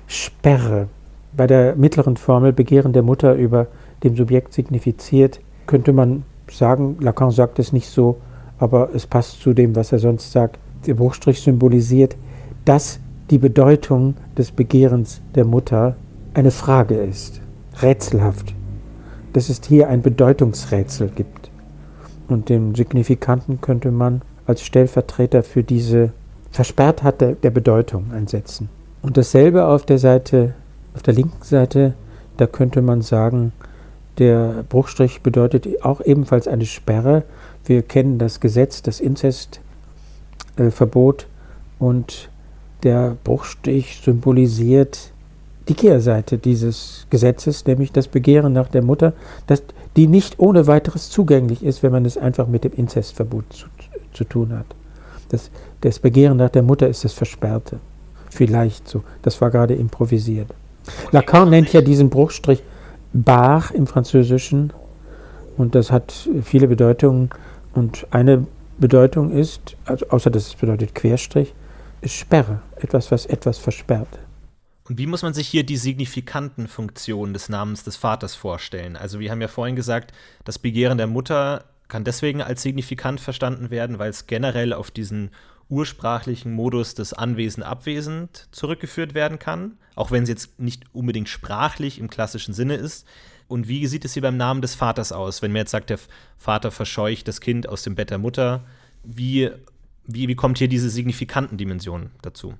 Sperre. 0.06 0.88
Bei 1.36 1.46
der 1.46 1.76
mittleren 1.76 2.16
Formel 2.16 2.52
Begehren 2.52 2.92
der 2.92 3.02
Mutter 3.02 3.34
über 3.34 3.66
dem 4.02 4.16
Subjekt 4.16 4.52
signifiziert, 4.52 5.40
könnte 5.66 5.92
man 5.92 6.24
sagen, 6.50 6.96
Lacan 7.00 7.30
sagt 7.30 7.58
es 7.58 7.72
nicht 7.72 7.88
so, 7.88 8.18
aber 8.58 8.90
es 8.94 9.06
passt 9.06 9.40
zu 9.40 9.52
dem, 9.52 9.74
was 9.74 9.92
er 9.92 9.98
sonst 9.98 10.32
sagt. 10.32 10.58
Der 10.86 10.94
Bruchstrich 10.94 11.40
symbolisiert, 11.40 12.16
dass 12.64 13.00
die 13.30 13.38
Bedeutung 13.38 14.14
des 14.38 14.52
Begehrens 14.52 15.20
der 15.34 15.44
Mutter 15.44 15.96
eine 16.34 16.50
Frage 16.50 16.94
ist, 16.94 17.40
rätselhaft, 17.82 18.54
dass 19.32 19.48
es 19.48 19.60
hier 19.66 19.88
ein 19.88 20.02
Bedeutungsrätsel 20.02 21.08
gibt. 21.08 21.45
Und 22.28 22.48
den 22.48 22.74
Signifikanten 22.74 23.60
könnte 23.60 23.90
man 23.90 24.22
als 24.46 24.62
Stellvertreter 24.62 25.42
für 25.42 25.62
diese 25.62 26.12
Versperrtheit 26.50 27.20
der, 27.20 27.32
der 27.32 27.50
Bedeutung 27.50 28.12
einsetzen. 28.12 28.68
Und 29.02 29.16
dasselbe 29.16 29.66
auf 29.66 29.84
der 29.84 29.98
Seite, 29.98 30.54
auf 30.94 31.02
der 31.02 31.14
linken 31.14 31.42
Seite, 31.42 31.94
da 32.36 32.46
könnte 32.46 32.82
man 32.82 33.02
sagen, 33.02 33.52
der 34.18 34.64
Bruchstrich 34.68 35.22
bedeutet 35.22 35.84
auch 35.84 36.00
ebenfalls 36.00 36.48
eine 36.48 36.66
Sperre. 36.66 37.22
Wir 37.64 37.82
kennen 37.82 38.18
das 38.18 38.40
Gesetz, 38.40 38.82
das 38.82 39.00
Inzestverbot 39.00 41.22
äh, 41.22 41.26
und 41.78 42.30
der 42.82 43.16
Bruchstrich 43.24 44.00
symbolisiert 44.02 45.12
die 45.68 45.74
Kehrseite 45.74 46.38
dieses 46.38 47.06
Gesetzes, 47.10 47.66
nämlich 47.66 47.92
das 47.92 48.08
Begehren 48.08 48.52
nach 48.52 48.68
der 48.68 48.82
Mutter, 48.82 49.12
das, 49.46 49.62
die 49.96 50.06
nicht 50.06 50.38
ohne 50.38 50.66
weiteres 50.66 51.10
zugänglich 51.10 51.64
ist, 51.64 51.82
wenn 51.82 51.92
man 51.92 52.04
es 52.04 52.18
einfach 52.18 52.46
mit 52.46 52.64
dem 52.64 52.72
Inzestverbot 52.72 53.44
zu, 53.52 53.66
zu 54.12 54.24
tun 54.24 54.56
hat. 54.56 54.66
Das, 55.30 55.50
das 55.80 55.98
Begehren 55.98 56.36
nach 56.36 56.50
der 56.50 56.62
Mutter 56.62 56.88
ist 56.88 57.04
das 57.04 57.12
Versperrte. 57.12 57.78
Vielleicht 58.30 58.88
so. 58.88 59.02
Das 59.22 59.40
war 59.40 59.50
gerade 59.50 59.74
improvisiert. 59.74 60.48
Lacan 61.10 61.50
nennt 61.50 61.72
ja 61.72 61.80
diesen 61.80 62.10
Bruchstrich 62.10 62.62
Bar 63.12 63.70
im 63.72 63.86
Französischen 63.86 64.72
und 65.56 65.74
das 65.74 65.90
hat 65.90 66.28
viele 66.42 66.68
Bedeutungen. 66.68 67.30
Und 67.74 68.06
eine 68.10 68.46
Bedeutung 68.78 69.32
ist, 69.32 69.76
also 69.86 70.06
außer 70.10 70.30
dass 70.30 70.48
es 70.48 70.54
bedeutet 70.54 70.94
Querstrich, 70.94 71.54
ist 72.02 72.14
Sperre. 72.14 72.60
Etwas, 72.76 73.10
was 73.10 73.26
etwas 73.26 73.58
versperrt. 73.58 74.18
Und 74.88 74.98
wie 74.98 75.06
muss 75.06 75.22
man 75.22 75.34
sich 75.34 75.48
hier 75.48 75.64
die 75.64 75.76
signifikanten 75.76 76.68
Funktionen 76.68 77.32
des 77.32 77.48
Namens 77.48 77.82
des 77.82 77.96
Vaters 77.96 78.36
vorstellen? 78.36 78.96
Also 78.96 79.18
wir 79.18 79.30
haben 79.30 79.40
ja 79.40 79.48
vorhin 79.48 79.74
gesagt, 79.74 80.12
das 80.44 80.60
Begehren 80.60 80.98
der 80.98 81.08
Mutter 81.08 81.64
kann 81.88 82.04
deswegen 82.04 82.40
als 82.40 82.62
signifikant 82.62 83.20
verstanden 83.20 83.70
werden, 83.70 83.98
weil 83.98 84.10
es 84.10 84.26
generell 84.26 84.72
auf 84.72 84.90
diesen 84.90 85.30
ursprachlichen 85.68 86.52
Modus 86.52 86.94
des 86.94 87.12
Anwesen-Abwesend 87.12 88.48
zurückgeführt 88.52 89.14
werden 89.14 89.40
kann, 89.40 89.76
auch 89.96 90.12
wenn 90.12 90.22
es 90.22 90.28
jetzt 90.28 90.60
nicht 90.60 90.84
unbedingt 90.92 91.28
sprachlich 91.28 91.98
im 91.98 92.08
klassischen 92.08 92.54
Sinne 92.54 92.76
ist. 92.76 93.06
Und 93.48 93.66
wie 93.66 93.86
sieht 93.88 94.04
es 94.04 94.12
hier 94.12 94.22
beim 94.22 94.36
Namen 94.36 94.62
des 94.62 94.76
Vaters 94.76 95.10
aus? 95.10 95.42
Wenn 95.42 95.52
man 95.52 95.60
jetzt 95.60 95.72
sagt, 95.72 95.90
der 95.90 95.98
Vater 96.38 96.70
verscheucht 96.70 97.26
das 97.26 97.40
Kind 97.40 97.68
aus 97.68 97.82
dem 97.82 97.96
Bett 97.96 98.10
der 98.10 98.18
Mutter, 98.18 98.64
wie, 99.02 99.50
wie, 100.04 100.28
wie 100.28 100.34
kommt 100.36 100.58
hier 100.58 100.68
diese 100.68 100.90
signifikanten 100.90 101.58
Dimension 101.58 102.10
dazu? 102.22 102.54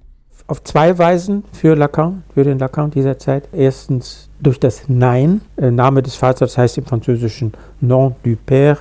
Auf 0.49 0.63
zwei 0.63 0.97
Weisen 0.97 1.45
für 1.53 1.75
Lacan, 1.75 2.23
für 2.33 2.45
den 2.45 2.59
Lacan 2.59 2.91
dieser 2.91 3.19
Zeit. 3.19 3.49
Erstens 3.53 4.29
durch 4.41 4.61
das 4.61 4.85
Nein. 4.89 5.41
Äh, 5.57 5.71
Name 5.71 6.03
des 6.03 6.15
Vaters 6.17 6.57
heißt 6.57 6.79
im 6.79 6.85
Französischen 6.87 7.53
Nom 7.81 8.15
du 8.23 8.37
Père 8.47 8.79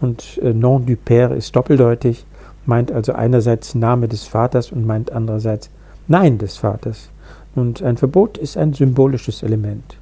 und 0.00 0.38
äh, 0.42 0.52
Nom 0.52 0.84
du 0.86 0.94
Père 0.94 1.34
ist 1.34 1.54
doppeldeutig 1.54 2.24
meint 2.68 2.92
also 2.92 3.14
einerseits 3.14 3.74
Name 3.74 4.08
des 4.08 4.24
Vaters 4.24 4.70
und 4.70 4.86
meint 4.86 5.10
andererseits 5.10 5.70
Nein 6.06 6.36
des 6.36 6.58
Vaters. 6.58 7.08
Und 7.54 7.82
ein 7.82 7.96
Verbot 7.96 8.36
ist 8.36 8.58
ein 8.58 8.74
symbolisches 8.74 9.42
Element. 9.42 9.96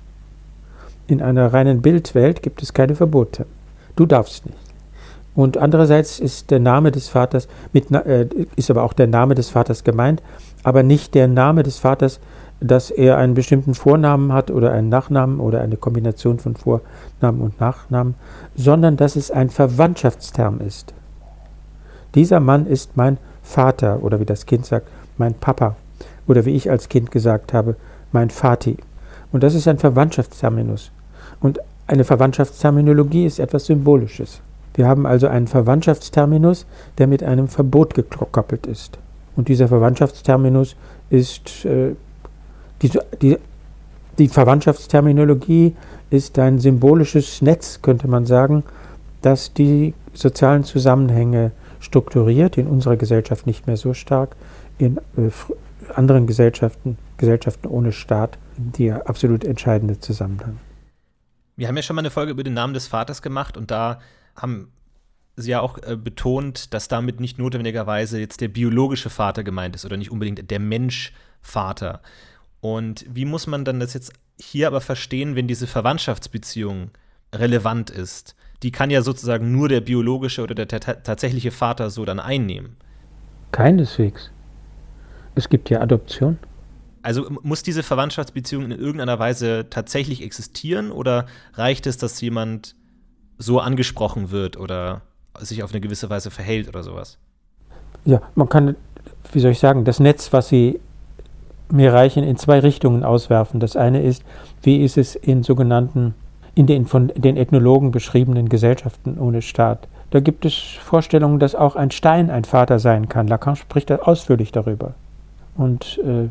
In 1.07 1.23
einer 1.23 1.53
reinen 1.53 1.81
Bildwelt 1.81 2.43
gibt 2.43 2.63
es 2.63 2.75
keine 2.75 2.97
Verbote. 2.97 3.47
Du 3.95 4.05
darfst 4.05 4.47
nicht. 4.47 4.59
Und 5.37 5.59
andererseits 5.59 6.19
ist 6.19 6.51
der 6.51 6.59
Name 6.59 6.91
des 6.91 7.09
Vaters, 7.09 7.47
mit, 7.73 7.91
äh, 7.93 8.27
ist 8.57 8.71
aber 8.71 8.83
auch 8.83 8.95
der 8.95 9.07
Name 9.07 9.37
des 9.37 9.49
Vaters 9.49 9.85
gemeint, 9.85 10.21
aber 10.67 10.83
nicht 10.83 11.15
der 11.15 11.29
Name 11.29 11.63
des 11.63 11.79
Vaters, 11.79 12.19
dass 12.59 12.91
er 12.91 13.19
einen 13.19 13.35
bestimmten 13.35 13.75
Vornamen 13.75 14.33
hat 14.33 14.51
oder 14.51 14.73
einen 14.73 14.89
Nachnamen 14.89 15.39
oder 15.39 15.61
eine 15.61 15.77
Kombination 15.77 16.41
von 16.41 16.57
Vornamen 16.57 17.41
und 17.41 17.61
Nachnamen, 17.61 18.17
sondern 18.57 18.97
dass 18.97 19.15
es 19.15 19.31
ein 19.31 19.49
Verwandtschaftsterm 19.49 20.61
ist. 20.61 20.93
Dieser 22.17 22.41
Mann 22.41 22.67
ist 22.67 22.97
mein 22.97 23.19
Vater 23.45 24.03
oder 24.03 24.19
wie 24.19 24.25
das 24.25 24.45
Kind 24.45 24.67
sagt, 24.67 24.89
mein 25.19 25.35
Papa 25.35 25.77
oder 26.27 26.45
wie 26.45 26.57
ich 26.57 26.69
als 26.69 26.89
Kind 26.89 27.13
gesagt 27.13 27.53
habe, 27.53 27.77
mein 28.11 28.31
Vati. 28.31 28.77
Und 29.31 29.45
das 29.45 29.55
ist 29.55 29.69
ein 29.69 29.79
Verwandtschaftsterminus. 29.79 30.91
Und 31.39 31.61
eine 31.87 32.03
Verwandtschaftsterminologie 32.03 33.25
ist 33.25 33.39
etwas 33.39 33.67
Symbolisches. 33.67 34.41
Wir 34.75 34.89
haben 34.89 35.07
also 35.07 35.29
einen 35.29 35.47
Verwandtschaftsterminus, 35.47 36.67
der 36.99 37.07
mit 37.07 37.23
einem 37.23 37.47
Verbot 37.47 37.95
gekoppelt 37.95 38.67
ist. 38.67 38.99
Und 39.37 39.49
dieser 39.49 39.69
Verwandtschaftsterminus 39.69 40.77
ist 41.11 41.65
äh, 41.65 41.95
die, 42.83 42.91
die, 43.23 43.39
die 44.19 44.29
Verwandtschaftsterminologie 44.29 45.77
ist 46.11 46.39
ein 46.39 46.59
symbolisches 46.59 47.43
Netz, 47.43 47.81
könnte 47.83 48.09
man 48.09 48.27
sagen, 48.27 48.65
das 49.23 49.53
die 49.53 49.95
sozialen 50.15 50.65
Zusammenhänge 50.65 51.53
strukturiert, 51.81 52.59
in 52.59 52.67
unserer 52.67 52.97
Gesellschaft 52.97 53.47
nicht 53.47 53.67
mehr 53.67 53.77
so 53.77 53.95
stark, 53.95 54.37
in 54.79 54.99
äh, 55.17 55.31
anderen 55.95 56.27
Gesellschaften, 56.27 56.99
Gesellschaften 57.17 57.69
ohne 57.69 57.93
Staat, 57.93 58.39
der 58.57 59.09
absolut 59.09 59.45
entscheidende 59.45 60.01
Zusammenhang. 60.01 60.59
Wir 61.57 61.69
haben 61.69 61.77
ja 61.77 61.83
schon 61.83 61.97
mal 61.97 62.03
eine 62.03 62.11
Folge 62.11 62.33
über 62.33 62.45
den 62.45 62.55
Namen 62.55 62.75
des 62.75 62.87
Vaters 62.87 63.23
gemacht 63.23 63.57
und 63.57 63.71
da 63.71 64.01
haben 64.35 64.69
Sie 65.37 65.51
ja 65.51 65.61
auch 65.61 65.79
äh, 65.83 65.97
betont, 65.97 66.73
dass 66.73 66.89
damit 66.89 67.21
nicht 67.21 67.39
notwendigerweise 67.39 68.19
jetzt 68.19 68.41
der 68.41 68.49
biologische 68.49 69.11
Vater 69.11 69.45
gemeint 69.45 69.77
ist 69.77 69.85
oder 69.85 69.97
nicht 69.97 70.11
unbedingt 70.11 70.51
der 70.51 70.61
Mensch-Vater. 70.61 72.01
Und 72.61 73.05
wie 73.09 73.27
muss 73.27 73.47
man 73.47 73.65
dann 73.65 73.81
das 73.81 73.95
jetzt 73.95 74.13
hier 74.39 74.67
aber 74.67 74.81
verstehen, 74.81 75.37
wenn 75.37 75.47
diese 75.47 75.67
Verwandtschaftsbeziehung 75.67 76.91
relevant 77.35 77.91
ist? 77.91 78.35
die 78.63 78.71
kann 78.71 78.91
ja 78.91 79.03
sozusagen 79.03 79.53
nur 79.53 79.69
der 79.69 79.81
biologische 79.81 80.43
oder 80.43 80.55
der 80.55 80.69
tatsächliche 80.69 81.51
Vater 81.51 81.91
so 81.91 82.05
dann 82.05 82.21
einnehmen. 82.21 82.77
Keineswegs. 83.53 84.31
Es 85.35 85.49
gibt 85.49 85.71
ja 85.71 85.81
Adoption. 85.81 86.39
Also 87.03 87.29
muss 87.43 87.63
diese 87.63 87.83
Verwandtschaftsbeziehung 87.83 88.65
in 88.65 88.73
irgendeiner 88.73 89.19
Weise 89.19 89.67
tatsächlich 89.71 90.23
existieren 90.23 90.91
oder 90.91 91.27
reicht 91.55 91.87
es, 91.87 91.99
dass 91.99 92.21
jemand 92.21 92.75
so 93.39 93.61
angesprochen 93.61 94.31
wird 94.31 94.57
oder 94.57 95.03
sich 95.41 95.63
auf 95.63 95.73
eine 95.73 95.81
gewisse 95.81 96.09
Weise 96.11 96.31
verhält 96.31 96.69
oder 96.69 96.83
sowas? 96.83 97.19
Ja, 98.05 98.21
man 98.35 98.49
kann, 98.49 98.77
wie 99.33 99.41
soll 99.41 99.53
ich 99.53 99.59
sagen, 99.59 99.85
das 99.85 100.01
Netz, 100.01 100.33
was 100.33 100.49
Sie 100.49 100.81
mir 101.71 101.93
reichen, 101.93 102.23
in 102.23 102.37
zwei 102.37 102.61
Richtungen 102.61 103.03
auswerfen. 103.03 103.61
Das 103.61 103.77
eine 103.77 104.03
ist, 104.03 104.23
wie 104.63 104.85
ist 104.85 104.97
es 104.97 105.17
in 105.17 105.43
sogenannten 105.43 106.15
in 106.55 106.67
den 106.67 106.87
von 106.87 107.09
den 107.15 107.37
Ethnologen 107.37 107.91
beschriebenen 107.91 108.49
Gesellschaften 108.49 109.19
ohne 109.19 109.43
Staat. 109.43 109.89
Da 110.11 110.21
gibt 110.21 110.47
es 110.47 110.55
Vorstellungen, 110.55 111.39
dass 111.39 111.55
auch 111.55 111.77
ein 111.77 111.91
Stein 111.91 112.31
ein 112.31 112.45
Vater 112.45 112.79
sein 112.79 113.09
kann. 113.09 113.29
Lacan 113.29 113.57
spricht 113.57 113.91
da 113.91 113.97
ausführlich 113.97 114.53
darüber. 114.53 114.95
Und 115.57 115.99
äh, 115.99 116.31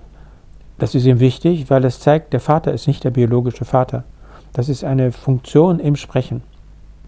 das 0.79 0.95
ist 0.95 1.05
ihm 1.05 1.19
wichtig, 1.19 1.69
weil 1.69 1.85
es 1.85 1.99
zeigt, 1.99 2.33
der 2.33 2.39
Vater 2.39 2.73
ist 2.73 2.87
nicht 2.87 3.03
der 3.03 3.11
biologische 3.11 3.65
Vater. 3.65 4.03
Das 4.53 4.67
ist 4.67 4.83
eine 4.83 5.11
Funktion 5.11 5.79
im 5.79 5.95
Sprechen, 5.95 6.41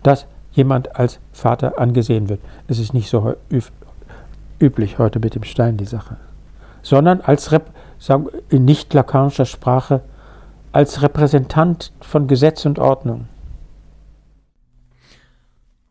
dass 0.03 0.27
jemand 0.57 0.95
als 0.95 1.19
Vater 1.31 1.79
angesehen 1.79 2.27
wird. 2.27 2.41
Es 2.67 2.79
ist 2.79 2.93
nicht 2.93 3.09
so 3.09 3.35
üblich 4.59 4.97
heute 4.97 5.19
mit 5.19 5.35
dem 5.35 5.43
Stein 5.43 5.77
die 5.77 5.85
Sache, 5.85 6.17
sondern 6.81 7.21
als 7.21 7.51
Rep 7.51 7.71
sagen, 7.99 8.27
in 8.49 8.65
nicht 8.65 8.93
lakanischer 8.93 9.45
Sprache 9.45 10.01
als 10.71 11.01
Repräsentant 11.01 11.93
von 12.01 12.27
Gesetz 12.27 12.65
und 12.65 12.79
Ordnung. 12.79 13.27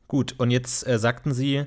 Gut, 0.09 0.35
und 0.38 0.50
jetzt 0.50 0.87
äh, 0.87 0.98
sagten 0.98 1.33
Sie, 1.33 1.64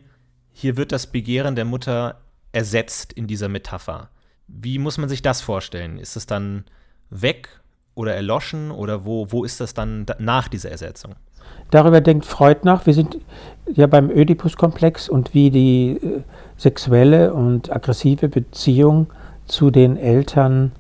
hier 0.52 0.78
wird 0.78 0.92
das 0.92 1.08
Begehren 1.08 1.56
der 1.56 1.66
Mutter 1.66 2.22
ersetzt 2.52 3.14
in 3.14 3.28
dieser 3.28 3.50
Metapher. 3.50 4.10
Wie 4.48 4.80
muss 4.80 4.98
man 4.98 5.10
sich 5.10 5.22
das 5.22 5.42
vorstellen? 5.42 6.00
Ist 6.00 6.16
es 6.16 6.26
dann 6.26 6.66
weg 7.10 7.50
oder 7.96 8.16
erloschen 8.16 8.72
oder 8.72 9.06
wo, 9.06 9.32
wo 9.32 9.44
ist 9.44 9.60
das 9.60 9.74
dann 9.74 10.06
nach 10.20 10.48
dieser 10.48 10.72
Ersetzung? 10.72 11.16
Darüber 11.72 12.02
denkt 12.02 12.26
Freud 12.26 12.62
nach. 12.64 12.86
Wir 12.86 12.94
sind 12.94 13.18
ja 13.72 13.88
beim 13.88 14.10
Oedipus-Komplex 14.10 15.10
und 15.10 15.34
wie 15.34 15.52
die 15.52 15.92
äh, 15.92 16.22
sexuelle 16.58 17.34
und 17.34 17.72
aggressive 17.72 18.28
Beziehung 18.28 19.08
zu 19.46 19.72
den 19.72 19.98
Eltern 19.98 20.72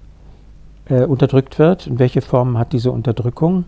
äh, 0.89 1.03
unterdrückt 1.03 1.60
wird 1.60 1.88
und 1.88 1.99
welche 1.99 2.21
Form 2.21 2.58
hat 2.58 2.73
diese 2.73 2.91
Unterdrückung. 2.91 3.65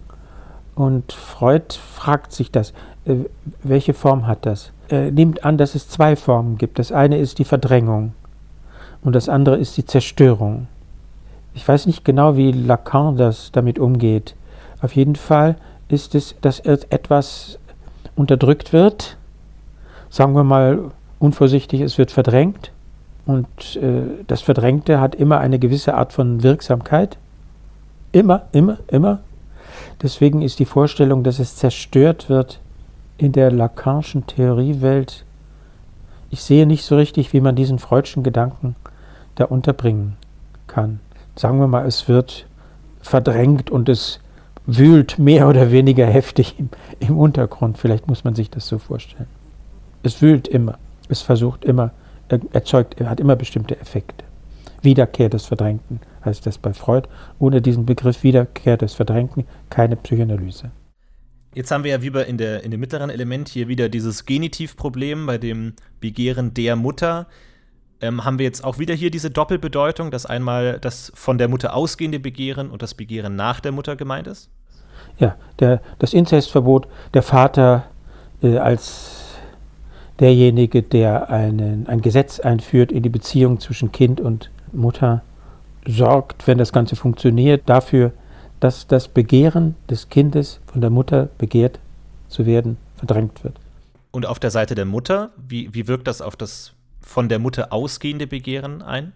Und 0.74 1.14
Freud 1.14 1.76
fragt 1.76 2.32
sich 2.32 2.52
das, 2.52 2.74
äh, 3.06 3.16
welche 3.64 3.94
Form 3.94 4.26
hat 4.26 4.46
das? 4.46 4.72
er 4.92 5.12
nimmt 5.12 5.46
an, 5.46 5.58
dass 5.58 5.76
es 5.76 5.88
zwei 5.88 6.16
Formen 6.16 6.58
gibt. 6.58 6.78
Das 6.78 6.92
eine 6.92 7.18
ist 7.18 7.40
die 7.40 7.46
Verdrängung 7.46 8.14
und 9.04 9.14
das 9.14 9.30
andere 9.30 9.58
ist 9.58 9.78
die 9.78 9.86
Zerstörung. 9.86 10.68
Ich 11.54 11.68
weiß 11.68 11.86
nicht 11.86 12.06
genau, 12.06 12.36
wie 12.36 12.52
Lacan 12.52 13.18
das 13.18 13.52
damit 13.52 13.80
umgeht. 13.80 14.36
Auf 14.82 14.96
jeden 14.96 15.16
Fall 15.16 15.56
ist 15.92 16.16
es, 16.16 16.36
dass 16.42 16.60
etwas 16.60 17.60
unterdrückt 18.16 18.74
wird, 18.74 19.18
sagen 20.10 20.34
wir 20.34 20.44
mal 20.44 20.92
unvorsichtig, 21.20 21.82
es 21.82 21.98
wird 21.98 22.12
verdrängt 22.12 22.72
und 23.26 23.76
äh, 23.76 24.24
das 24.28 24.42
Verdrängte 24.42 25.00
hat 25.00 25.16
immer 25.16 25.40
eine 25.40 25.60
gewisse 25.60 25.94
Art 25.94 26.14
von 26.14 26.44
Wirksamkeit. 26.44 27.18
Immer, 28.12 28.48
immer, 28.52 28.78
immer. 28.88 29.20
Deswegen 30.02 30.42
ist 30.42 30.60
die 30.60 30.66
Vorstellung, 30.66 31.24
dass 31.24 31.40
es 31.40 31.56
zerstört 31.56 32.30
wird, 32.30 32.60
in 33.18 33.32
der 33.32 33.52
Lacanischen 33.52 34.26
Theoriewelt, 34.26 35.26
ich 36.32 36.42
sehe 36.42 36.66
nicht 36.66 36.84
so 36.84 36.96
richtig, 36.96 37.34
wie 37.34 37.42
man 37.42 37.56
diesen 37.56 37.78
freudschen 37.78 38.24
Gedanken 38.24 38.76
da 39.36 39.46
unterbringen 39.46 40.18
kann. 40.66 41.00
Sagen 41.36 41.60
wir 41.60 41.68
mal, 41.68 41.86
es 41.86 42.08
wird 42.08 42.48
verdrängt 43.02 43.70
und 43.70 43.90
es 43.90 44.20
wühlt 44.66 45.20
mehr 45.20 45.48
oder 45.48 45.72
weniger 45.72 46.06
heftig 46.06 46.56
im, 46.58 46.70
im 47.00 47.18
Untergrund. 47.18 47.78
Vielleicht 47.78 48.08
muss 48.08 48.24
man 48.24 48.36
sich 48.36 48.50
das 48.50 48.68
so 48.68 48.78
vorstellen. 48.78 49.28
Es 50.04 50.22
wühlt 50.22 50.48
immer, 50.48 50.78
es 51.10 51.22
versucht 51.22 51.66
immer, 51.66 51.92
erzeugt, 52.54 53.00
hat 53.02 53.20
immer 53.20 53.36
bestimmte 53.36 53.80
Effekte. 53.80 54.24
Wiederkehr 54.82 55.30
des 55.30 55.46
Verdrängten 55.46 56.00
heißt 56.26 56.46
das 56.46 56.58
bei 56.58 56.74
Freud. 56.74 57.08
Ohne 57.40 57.62
diesen 57.62 57.86
Begriff 57.86 58.24
Wiederkehr 58.24 58.78
des 58.78 58.94
Verdrängten 58.94 59.46
keine 59.70 59.96
Psychoanalyse. 59.96 60.72
Jetzt 61.54 61.70
haben 61.72 61.84
wir 61.84 61.92
ja 61.92 62.02
wie 62.02 62.10
bei 62.10 62.24
in, 62.24 62.38
der, 62.38 62.64
in 62.64 62.72
dem 62.72 62.80
mittleren 62.80 63.10
Element 63.10 63.50
hier 63.50 63.68
wieder 63.68 63.90
dieses 63.90 64.26
Genitivproblem 64.26 65.26
bei 65.26 65.38
dem 65.38 65.74
Begehren 66.00 66.54
der 66.54 66.76
Mutter. 66.76 67.28
Ähm, 68.02 68.26
haben 68.26 68.40
wir 68.40 68.46
jetzt 68.46 68.64
auch 68.64 68.80
wieder 68.80 68.96
hier 68.96 69.12
diese 69.12 69.30
Doppelbedeutung, 69.30 70.10
dass 70.10 70.26
einmal 70.26 70.80
das 70.80 71.12
von 71.16 71.38
der 71.38 71.48
Mutter 71.48 71.76
ausgehende 71.76 72.20
Begehren 72.20 72.72
und 72.72 72.82
das 72.82 72.96
Begehren 72.96 73.36
nach 73.36 73.60
der 73.60 73.72
Mutter 73.72 73.96
gemeint 73.96 74.28
ist? 74.28 74.50
Ja, 75.20 75.36
der, 75.60 75.82
das 76.00 76.14
Inzestverbot, 76.14 76.88
der 77.14 77.22
Vater 77.22 77.86
äh, 78.42 78.58
als 78.58 79.36
derjenige, 80.20 80.82
der 80.84 81.30
einen, 81.30 81.88
ein 81.88 82.02
Gesetz 82.02 82.40
einführt 82.40 82.92
in 82.92 83.04
die 83.04 83.10
Beziehung 83.10 83.60
zwischen 83.60 83.92
Kind 83.92 84.20
und 84.20 84.50
Mutter, 84.72 85.22
sorgt, 85.86 86.48
wenn 86.48 86.58
das 86.58 86.74
Ganze 86.74 86.96
funktioniert, 86.96 87.64
dafür, 87.68 88.14
dass 88.60 88.88
das 88.88 89.08
Begehren 89.08 89.76
des 89.90 90.10
Kindes 90.10 90.60
von 90.68 90.82
der 90.82 90.92
Mutter 90.92 91.30
begehrt 91.38 91.80
zu 92.30 92.46
werden 92.46 92.78
verdrängt 92.96 93.44
wird. 93.44 93.56
Und 94.12 94.26
auf 94.26 94.40
der 94.40 94.52
Seite 94.52 94.76
der 94.76 94.86
Mutter, 94.86 95.32
wie, 95.38 95.74
wie 95.74 95.88
wirkt 95.88 96.08
das 96.08 96.22
auf 96.22 96.36
das 96.36 96.74
von 97.02 97.30
der 97.30 97.40
Mutter 97.40 97.74
ausgehende 97.74 98.28
Begehren 98.28 98.82
ein? 98.82 99.14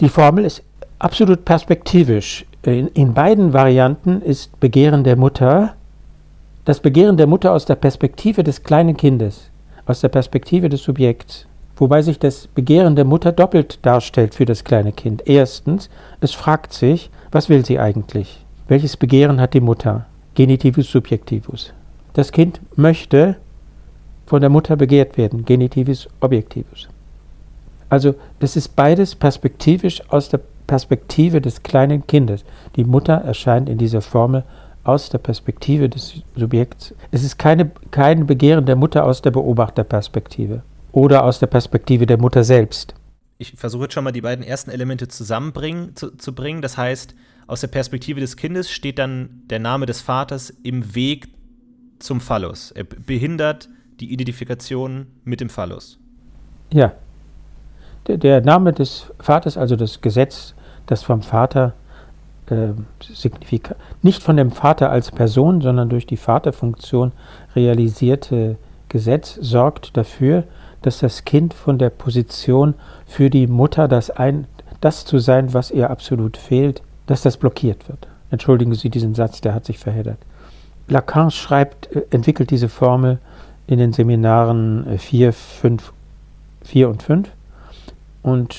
Die 0.00 0.08
Formel 0.08 0.44
ist 0.44 0.62
absolut 0.98 1.44
perspektivisch. 1.44 2.44
In, 2.62 2.88
in 2.88 3.14
beiden 3.14 3.52
Varianten 3.52 4.22
ist 4.22 4.58
Begehren 4.60 5.04
der 5.04 5.16
Mutter 5.16 5.74
das 6.68 6.80
Begehren 6.80 7.16
der 7.16 7.26
Mutter 7.26 7.52
aus 7.54 7.64
der 7.64 7.76
Perspektive 7.76 8.44
des 8.44 8.62
kleinen 8.62 8.94
Kindes 8.94 9.50
aus 9.86 10.02
der 10.02 10.10
Perspektive 10.10 10.68
des 10.68 10.82
Subjekts, 10.82 11.46
wobei 11.78 12.02
sich 12.02 12.18
das 12.18 12.46
Begehren 12.46 12.94
der 12.94 13.06
Mutter 13.06 13.32
doppelt 13.32 13.78
darstellt 13.86 14.34
für 14.34 14.44
das 14.44 14.64
kleine 14.64 14.92
Kind. 14.92 15.22
Erstens, 15.26 15.88
es 16.20 16.34
fragt 16.34 16.74
sich, 16.74 17.08
was 17.32 17.48
will 17.48 17.64
sie 17.64 17.78
eigentlich? 17.78 18.44
Welches 18.68 18.98
Begehren 18.98 19.40
hat 19.40 19.54
die 19.54 19.62
Mutter? 19.62 20.04
Genitivus 20.34 20.90
subjektivus. 20.90 21.72
Das 22.12 22.32
Kind 22.32 22.60
möchte 22.76 23.36
von 24.26 24.42
der 24.42 24.50
Mutter 24.50 24.76
begehrt 24.76 25.16
werden, 25.16 25.46
Genitivus 25.46 26.06
objektivus. 26.20 26.90
Also 27.88 28.14
das 28.40 28.56
ist 28.56 28.76
beides 28.76 29.14
perspektivisch 29.14 30.02
aus 30.08 30.28
der 30.28 30.40
Perspektive 30.66 31.40
des 31.40 31.62
kleinen 31.62 32.06
Kindes. 32.06 32.44
Die 32.76 32.84
Mutter 32.84 33.14
erscheint 33.14 33.68
in 33.68 33.78
dieser 33.78 34.02
Formel 34.02 34.44
aus 34.84 35.10
der 35.10 35.18
Perspektive 35.18 35.88
des 35.88 36.22
Subjekts. 36.36 36.94
Es 37.10 37.22
ist 37.22 37.38
keine, 37.38 37.70
kein 37.90 38.26
Begehren 38.26 38.66
der 38.66 38.76
Mutter 38.76 39.04
aus 39.04 39.22
der 39.22 39.30
Beobachterperspektive 39.30 40.62
oder 40.92 41.24
aus 41.24 41.38
der 41.38 41.46
Perspektive 41.46 42.06
der 42.06 42.18
Mutter 42.18 42.44
selbst. 42.44 42.94
Ich 43.38 43.52
versuche 43.52 43.84
jetzt 43.84 43.94
schon 43.94 44.04
mal 44.04 44.12
die 44.12 44.20
beiden 44.20 44.44
ersten 44.44 44.70
Elemente 44.70 45.08
zusammenbringen 45.08 45.94
zu, 45.94 46.16
zu 46.16 46.34
bringen. 46.34 46.60
Das 46.60 46.76
heißt, 46.76 47.14
aus 47.46 47.60
der 47.60 47.68
Perspektive 47.68 48.20
des 48.20 48.36
Kindes 48.36 48.70
steht 48.70 48.98
dann 48.98 49.42
der 49.48 49.58
Name 49.58 49.86
des 49.86 50.00
Vaters 50.00 50.50
im 50.62 50.94
Weg 50.94 51.28
zum 51.98 52.20
Phallus. 52.20 52.70
Er 52.72 52.84
behindert 52.84 53.68
die 54.00 54.12
Identifikation 54.12 55.06
mit 55.24 55.40
dem 55.40 55.48
Phallus. 55.48 55.98
Ja. 56.72 56.92
Der, 58.08 58.40
Name 58.40 58.72
des 58.72 59.12
Vaters, 59.20 59.58
also 59.58 59.76
das 59.76 60.00
Gesetz, 60.00 60.54
das 60.86 61.02
vom 61.02 61.20
Vater 61.22 61.74
äh, 62.50 62.68
nicht 64.02 64.22
von 64.22 64.36
dem 64.36 64.50
Vater 64.50 64.90
als 64.90 65.10
Person, 65.10 65.60
sondern 65.60 65.90
durch 65.90 66.06
die 66.06 66.16
Vaterfunktion 66.16 67.12
realisierte 67.54 68.56
Gesetz 68.88 69.38
sorgt 69.40 69.96
dafür, 69.98 70.44
dass 70.80 71.00
das 71.00 71.26
Kind 71.26 71.52
von 71.52 71.76
der 71.76 71.90
Position 71.90 72.74
für 73.06 73.28
die 73.28 73.46
Mutter 73.46 73.88
das, 73.88 74.10
ein, 74.10 74.46
das 74.80 75.04
zu 75.04 75.18
sein, 75.18 75.52
was 75.52 75.70
ihr 75.70 75.90
absolut 75.90 76.38
fehlt, 76.38 76.82
dass 77.06 77.20
das 77.20 77.36
blockiert 77.36 77.88
wird. 77.88 78.08
Entschuldigen 78.30 78.74
Sie 78.74 78.88
diesen 78.88 79.14
Satz, 79.14 79.42
der 79.42 79.54
hat 79.54 79.66
sich 79.66 79.78
verheddert. 79.78 80.18
Lacan 80.88 81.30
schreibt, 81.30 81.94
äh, 81.94 82.06
entwickelt 82.10 82.50
diese 82.50 82.70
Formel 82.70 83.18
in 83.66 83.78
den 83.78 83.92
Seminaren 83.92 84.98
4, 84.98 85.34
5, 85.34 85.92
4 86.64 86.88
und 86.88 87.02
5 87.02 87.28
und 88.22 88.54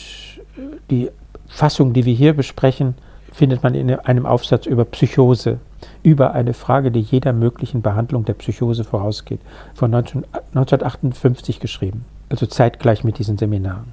äh, 0.58 0.62
die 0.90 1.10
Fassung, 1.48 1.94
die 1.94 2.06
wir 2.06 2.14
hier 2.14 2.34
besprechen, 2.34 2.96
findet 3.32 3.64
man 3.64 3.76
in 3.76 3.92
einem 3.92 4.26
Aufsatz 4.26 4.66
über 4.66 4.86
Psychose, 4.86 5.60
über 6.04 6.34
eine 6.34 6.54
Frage, 6.54 6.92
die 6.92 7.02
jeder 7.02 7.34
möglichen 7.34 7.82
Behandlung 7.82 8.26
der 8.26 8.34
Psychose 8.34 8.84
vorausgeht, 8.84 9.40
von 9.74 9.92
19, 9.92 10.26
1958 10.54 11.60
geschrieben, 11.60 12.06
also 12.30 12.46
zeitgleich 12.46 13.04
mit 13.04 13.18
diesen 13.18 13.38
Seminaren. 13.38 13.92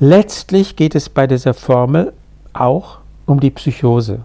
Letztlich 0.00 0.76
geht 0.76 0.94
es 0.94 1.08
bei 1.08 1.26
dieser 1.26 1.54
Formel 1.54 2.12
auch 2.52 2.98
um 3.26 3.40
die 3.40 3.50
Psychose. 3.50 4.20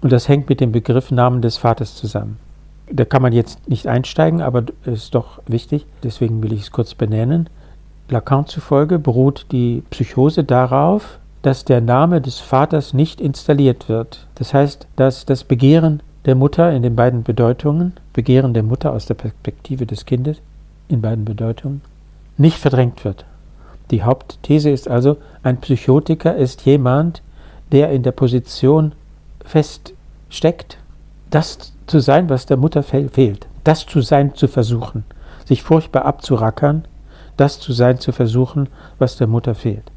Und 0.00 0.12
das 0.12 0.28
hängt 0.28 0.48
mit 0.48 0.60
dem 0.60 0.72
Begriff 0.72 1.10
Namen 1.10 1.40
des 1.40 1.56
Vaters 1.56 1.96
zusammen. 1.96 2.38
Da 2.90 3.04
kann 3.04 3.22
man 3.22 3.32
jetzt 3.32 3.68
nicht 3.68 3.86
einsteigen, 3.86 4.42
aber 4.42 4.64
ist 4.84 5.14
doch 5.14 5.40
wichtig, 5.46 5.86
deswegen 6.02 6.42
will 6.42 6.52
ich 6.52 6.62
es 6.62 6.70
kurz 6.70 6.94
benennen. 6.94 7.48
Lacan 8.08 8.46
zufolge 8.46 8.98
beruht 8.98 9.46
die 9.50 9.82
Psychose 9.90 10.44
darauf, 10.44 11.18
dass 11.42 11.64
der 11.64 11.80
Name 11.80 12.20
des 12.20 12.38
Vaters 12.38 12.92
nicht 12.92 13.20
installiert 13.20 13.88
wird. 13.88 14.26
Das 14.34 14.54
heißt, 14.54 14.86
dass 14.96 15.26
das 15.26 15.44
Begehren 15.44 16.02
der 16.24 16.34
Mutter 16.34 16.72
in 16.72 16.82
den 16.82 16.96
beiden 16.96 17.22
Bedeutungen, 17.22 17.92
Begehren 18.12 18.54
der 18.54 18.62
Mutter 18.62 18.92
aus 18.92 19.06
der 19.06 19.14
Perspektive 19.14 19.86
des 19.86 20.06
Kindes 20.06 20.38
in 20.88 21.00
beiden 21.00 21.24
Bedeutungen, 21.24 21.82
nicht 22.36 22.58
verdrängt 22.58 23.04
wird. 23.04 23.24
Die 23.90 24.02
Hauptthese 24.02 24.70
ist 24.70 24.88
also, 24.88 25.18
ein 25.42 25.58
Psychotiker 25.58 26.34
ist 26.34 26.62
jemand, 26.64 27.22
der 27.72 27.90
in 27.90 28.02
der 28.02 28.12
Position 28.12 28.92
feststeckt, 29.44 30.78
das 31.30 31.72
zu 31.86 32.00
sein, 32.00 32.28
was 32.28 32.46
der 32.46 32.56
Mutter 32.56 32.82
fehlt, 32.82 33.46
das 33.64 33.86
zu 33.86 34.00
sein 34.00 34.34
zu 34.34 34.48
versuchen, 34.48 35.04
sich 35.44 35.62
furchtbar 35.62 36.06
abzurackern, 36.06 36.86
das 37.36 37.60
zu 37.60 37.72
sein 37.72 37.98
zu 37.98 38.12
versuchen, 38.12 38.68
was 38.98 39.16
der 39.16 39.26
Mutter 39.26 39.54
fehlt 39.54 39.90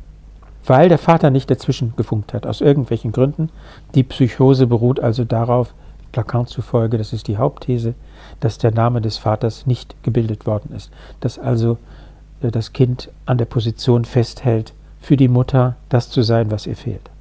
weil 0.67 0.89
der 0.89 0.97
Vater 0.97 1.29
nicht 1.29 1.49
dazwischen 1.49 1.93
gefunkt 1.95 2.33
hat, 2.33 2.45
aus 2.45 2.61
irgendwelchen 2.61 3.13
Gründen. 3.13 3.49
Die 3.95 4.03
Psychose 4.03 4.67
beruht 4.67 4.99
also 4.99 5.23
darauf, 5.23 5.73
Lacan 6.13 6.47
zufolge, 6.47 6.97
das 6.97 7.13
ist 7.13 7.27
die 7.27 7.37
Hauptthese, 7.37 7.93
dass 8.39 8.57
der 8.57 8.71
Name 8.71 9.01
des 9.01 9.17
Vaters 9.17 9.67
nicht 9.67 9.95
gebildet 10.03 10.45
worden 10.47 10.73
ist, 10.75 10.91
dass 11.19 11.37
also 11.37 11.77
äh, 12.41 12.49
das 12.49 12.73
Kind 12.73 13.09
an 13.25 13.37
der 13.37 13.45
Position 13.45 14.03
festhält, 14.03 14.73
für 14.99 15.15
die 15.15 15.27
Mutter 15.27 15.75
das 15.89 16.09
zu 16.09 16.23
sein, 16.23 16.49
was 16.49 16.65
ihr 16.65 16.75
fehlt. 16.75 17.11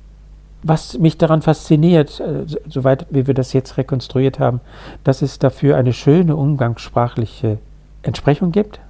Was 0.62 0.98
mich 0.98 1.18
daran 1.18 1.42
fasziniert, 1.42 2.20
äh, 2.20 2.46
soweit 2.68 3.06
wie 3.10 3.26
wir 3.26 3.34
das 3.34 3.52
jetzt 3.52 3.76
rekonstruiert 3.76 4.38
haben, 4.38 4.60
dass 5.04 5.20
es 5.20 5.38
dafür 5.38 5.76
eine 5.76 5.92
schöne 5.92 6.34
umgangssprachliche 6.34 7.58
Entsprechung 8.02 8.50
gibt. 8.50 8.80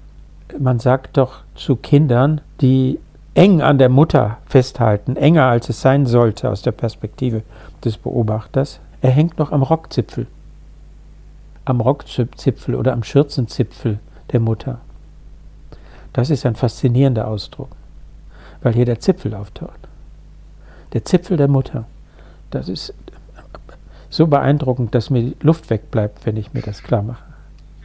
Man 0.58 0.78
sagt 0.78 1.16
doch 1.16 1.40
zu 1.54 1.76
Kindern, 1.76 2.40
die 2.60 2.98
eng 3.34 3.60
an 3.60 3.78
der 3.78 3.88
Mutter 3.88 4.38
festhalten, 4.46 5.16
enger 5.16 5.44
als 5.44 5.68
es 5.68 5.80
sein 5.80 6.06
sollte 6.06 6.50
aus 6.50 6.62
der 6.62 6.72
Perspektive 6.72 7.42
des 7.84 7.98
Beobachters. 7.98 8.80
Er 9.02 9.10
hängt 9.10 9.38
noch 9.38 9.52
am 9.52 9.62
Rockzipfel, 9.62 10.26
am 11.64 11.80
Rockzipfel 11.80 12.74
oder 12.74 12.92
am 12.92 13.02
Schürzenzipfel 13.02 13.98
der 14.32 14.40
Mutter. 14.40 14.80
Das 16.12 16.30
ist 16.30 16.46
ein 16.46 16.56
faszinierender 16.56 17.28
Ausdruck, 17.28 17.68
weil 18.62 18.72
hier 18.72 18.86
der 18.86 19.00
Zipfel 19.00 19.34
auftaucht. 19.34 19.80
Der 20.94 21.04
Zipfel 21.04 21.36
der 21.36 21.48
Mutter. 21.48 21.84
Das 22.50 22.70
ist 22.70 22.94
so 24.08 24.26
beeindruckend, 24.26 24.94
dass 24.94 25.10
mir 25.10 25.22
die 25.22 25.36
Luft 25.40 25.68
wegbleibt, 25.68 26.24
wenn 26.24 26.38
ich 26.38 26.54
mir 26.54 26.62
das 26.62 26.82
klar 26.82 27.02
mache. 27.02 27.25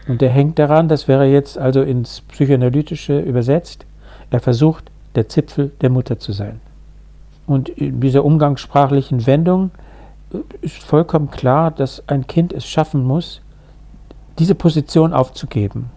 Und 0.08 0.22
der 0.22 0.30
hängt 0.30 0.58
daran, 0.60 0.88
das 0.88 1.08
wäre 1.08 1.26
jetzt 1.26 1.58
also 1.58 1.82
ins 1.82 2.22
Psychoanalytische 2.22 3.20
übersetzt, 3.20 3.86
er 4.30 4.40
versucht, 4.40 4.92
der 5.16 5.28
Zipfel 5.28 5.72
der 5.82 5.90
Mutter 5.90 6.18
zu 6.20 6.32
sein. 6.32 6.60
Und 7.46 7.70
in 7.70 8.00
dieser 8.00 8.24
umgangssprachlichen 8.24 9.26
Wendung 9.28 9.72
äh, 10.34 10.38
ist 10.62 10.84
vollkommen 10.84 11.32
klar, 11.32 11.72
dass 11.72 12.08
ein 12.08 12.28
Kind 12.28 12.54
es 12.54 12.66
schaffen 12.66 13.04
muss, 13.04 13.42
diese 14.40 14.56
Position 14.56 15.14
aufzugeben. 15.14 15.90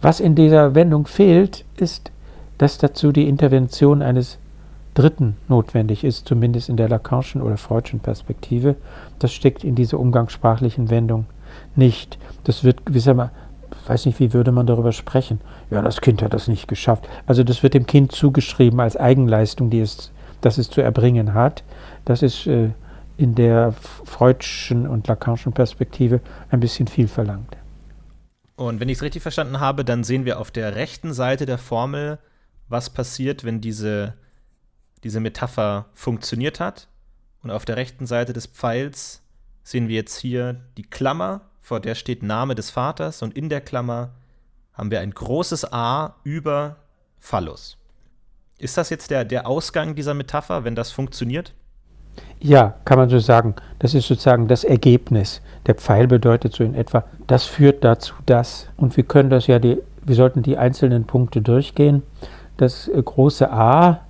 Was 0.00 0.18
in 0.18 0.34
dieser 0.34 0.74
Wendung 0.74 1.06
fehlt, 1.06 1.64
ist, 1.76 2.10
dass 2.58 2.78
dazu 2.78 3.12
die 3.12 3.28
Intervention 3.28 4.02
eines 4.02 4.38
Dritten 4.94 5.36
notwendig 5.48 6.04
ist, 6.04 6.26
zumindest 6.26 6.68
in 6.68 6.76
der 6.76 6.88
Lacanischen 6.88 7.40
oder 7.40 7.56
Freudschen 7.56 8.00
Perspektive. 8.00 8.74
Das 9.20 9.32
steckt 9.32 9.64
in 9.64 9.74
dieser 9.74 9.98
umgangssprachlichen 9.98 10.90
Wendung 10.90 11.26
nicht. 11.76 12.18
Das 12.44 12.64
wird 12.64 12.86
gewissermaßen, 12.86 13.34
weiß 13.86 14.06
nicht, 14.06 14.20
wie 14.20 14.32
würde 14.32 14.52
man 14.52 14.66
darüber 14.66 14.92
sprechen? 14.92 15.40
Ja, 15.70 15.82
das 15.82 16.00
Kind 16.00 16.22
hat 16.22 16.34
das 16.34 16.48
nicht 16.48 16.68
geschafft. 16.68 17.08
Also 17.26 17.44
das 17.44 17.62
wird 17.62 17.74
dem 17.74 17.86
Kind 17.86 18.12
zugeschrieben 18.12 18.80
als 18.80 18.96
Eigenleistung, 18.96 19.70
die 19.70 19.80
es, 19.80 20.12
das 20.40 20.58
es 20.58 20.70
zu 20.70 20.80
erbringen 20.80 21.34
hat. 21.34 21.64
Das 22.04 22.22
ist 22.22 22.46
äh, 22.46 22.70
in 23.16 23.34
der 23.34 23.72
Freudschen 23.72 24.86
und 24.86 25.06
Lacanischen 25.08 25.52
Perspektive 25.52 26.20
ein 26.50 26.60
bisschen 26.60 26.88
viel 26.88 27.08
verlangt. 27.08 27.56
Und 28.56 28.80
wenn 28.80 28.88
ich 28.88 28.98
es 28.98 29.02
richtig 29.02 29.22
verstanden 29.22 29.60
habe, 29.60 29.84
dann 29.84 30.04
sehen 30.04 30.24
wir 30.24 30.38
auf 30.38 30.50
der 30.50 30.76
rechten 30.76 31.12
Seite 31.12 31.46
der 31.46 31.58
Formel, 31.58 32.18
was 32.68 32.90
passiert, 32.90 33.44
wenn 33.44 33.60
diese 33.60 34.14
diese 35.04 35.20
Metapher 35.20 35.86
funktioniert 35.94 36.60
hat. 36.60 36.88
Und 37.42 37.50
auf 37.50 37.64
der 37.64 37.76
rechten 37.76 38.06
Seite 38.06 38.32
des 38.32 38.46
Pfeils 38.46 39.22
sehen 39.64 39.88
wir 39.88 39.96
jetzt 39.96 40.18
hier 40.18 40.60
die 40.76 40.84
Klammer, 40.84 41.42
vor 41.62 41.80
der 41.80 41.94
steht 41.94 42.22
Name 42.22 42.54
des 42.54 42.70
Vaters 42.70 43.22
und 43.22 43.36
in 43.36 43.48
der 43.48 43.60
Klammer 43.60 44.10
haben 44.74 44.90
wir 44.90 45.00
ein 45.00 45.12
großes 45.12 45.72
A 45.72 46.16
über 46.24 46.76
Phallus. 47.18 47.78
Ist 48.58 48.76
das 48.76 48.90
jetzt 48.90 49.10
der, 49.10 49.24
der 49.24 49.46
Ausgang 49.46 49.94
dieser 49.94 50.14
Metapher, 50.14 50.64
wenn 50.64 50.74
das 50.74 50.90
funktioniert? 50.90 51.54
Ja, 52.40 52.74
kann 52.84 52.98
man 52.98 53.08
so 53.08 53.18
sagen. 53.18 53.54
Das 53.78 53.94
ist 53.94 54.06
sozusagen 54.06 54.48
das 54.48 54.64
Ergebnis. 54.64 55.40
Der 55.66 55.74
Pfeil 55.74 56.06
bedeutet 56.06 56.52
so 56.52 56.62
in 56.62 56.74
etwa, 56.74 57.04
das 57.26 57.46
führt 57.46 57.82
dazu 57.84 58.14
das. 58.26 58.68
Und 58.76 58.96
wir 58.96 59.04
können 59.04 59.30
das 59.30 59.46
ja, 59.46 59.58
die, 59.58 59.80
wir 60.02 60.14
sollten 60.14 60.42
die 60.42 60.58
einzelnen 60.58 61.06
Punkte 61.06 61.40
durchgehen. 61.40 62.02
Das 62.58 62.88
äh, 62.88 63.02
große 63.02 63.50
A 63.50 64.02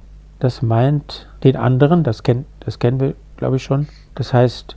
das 0.43 0.61
meint 0.61 1.29
den 1.45 1.55
anderen, 1.55 2.03
das, 2.03 2.25
kenn, 2.25 2.47
das 2.59 2.81
kennen 2.81 2.99
wir, 2.99 3.15
glaube 3.37 3.57
ich, 3.59 3.63
schon. 3.63 3.87
Das 4.17 4.33
heißt, 4.33 4.77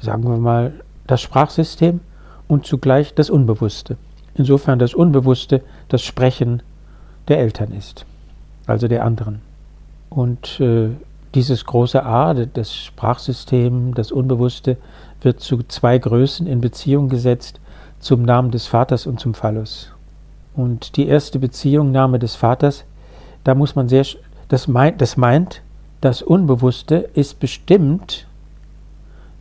sagen 0.00 0.22
wir 0.22 0.36
mal, 0.36 0.72
das 1.08 1.20
Sprachsystem 1.20 1.98
und 2.50 2.66
zugleich 2.66 3.14
das 3.14 3.30
Unbewusste. 3.30 3.96
Insofern 4.34 4.78
das 4.78 4.92
Unbewusste 4.92 5.62
das 5.88 6.02
Sprechen 6.02 6.62
der 7.28 7.38
Eltern 7.38 7.72
ist, 7.72 8.04
also 8.66 8.88
der 8.88 9.04
anderen. 9.04 9.40
Und 10.08 10.58
äh, 10.60 10.88
dieses 11.34 11.64
große 11.64 12.04
A, 12.04 12.34
das 12.34 12.74
Sprachsystem, 12.74 13.94
das 13.94 14.10
Unbewusste, 14.10 14.76
wird 15.22 15.40
zu 15.40 15.62
zwei 15.62 15.98
Größen 15.98 16.48
in 16.48 16.60
Beziehung 16.60 17.08
gesetzt, 17.08 17.60
zum 18.00 18.22
Namen 18.22 18.50
des 18.50 18.66
Vaters 18.66 19.06
und 19.06 19.20
zum 19.20 19.34
Phallus. 19.34 19.92
Und 20.56 20.96
die 20.96 21.06
erste 21.06 21.38
Beziehung, 21.38 21.92
Name 21.92 22.18
des 22.18 22.34
Vaters, 22.34 22.84
da 23.44 23.54
muss 23.54 23.76
man 23.76 23.88
sehr 23.88 24.04
das 24.48 24.66
meint, 24.66 25.00
das 25.00 25.16
meint, 25.16 25.62
das 26.00 26.22
Unbewusste 26.22 27.08
ist 27.14 27.38
bestimmt 27.38 28.26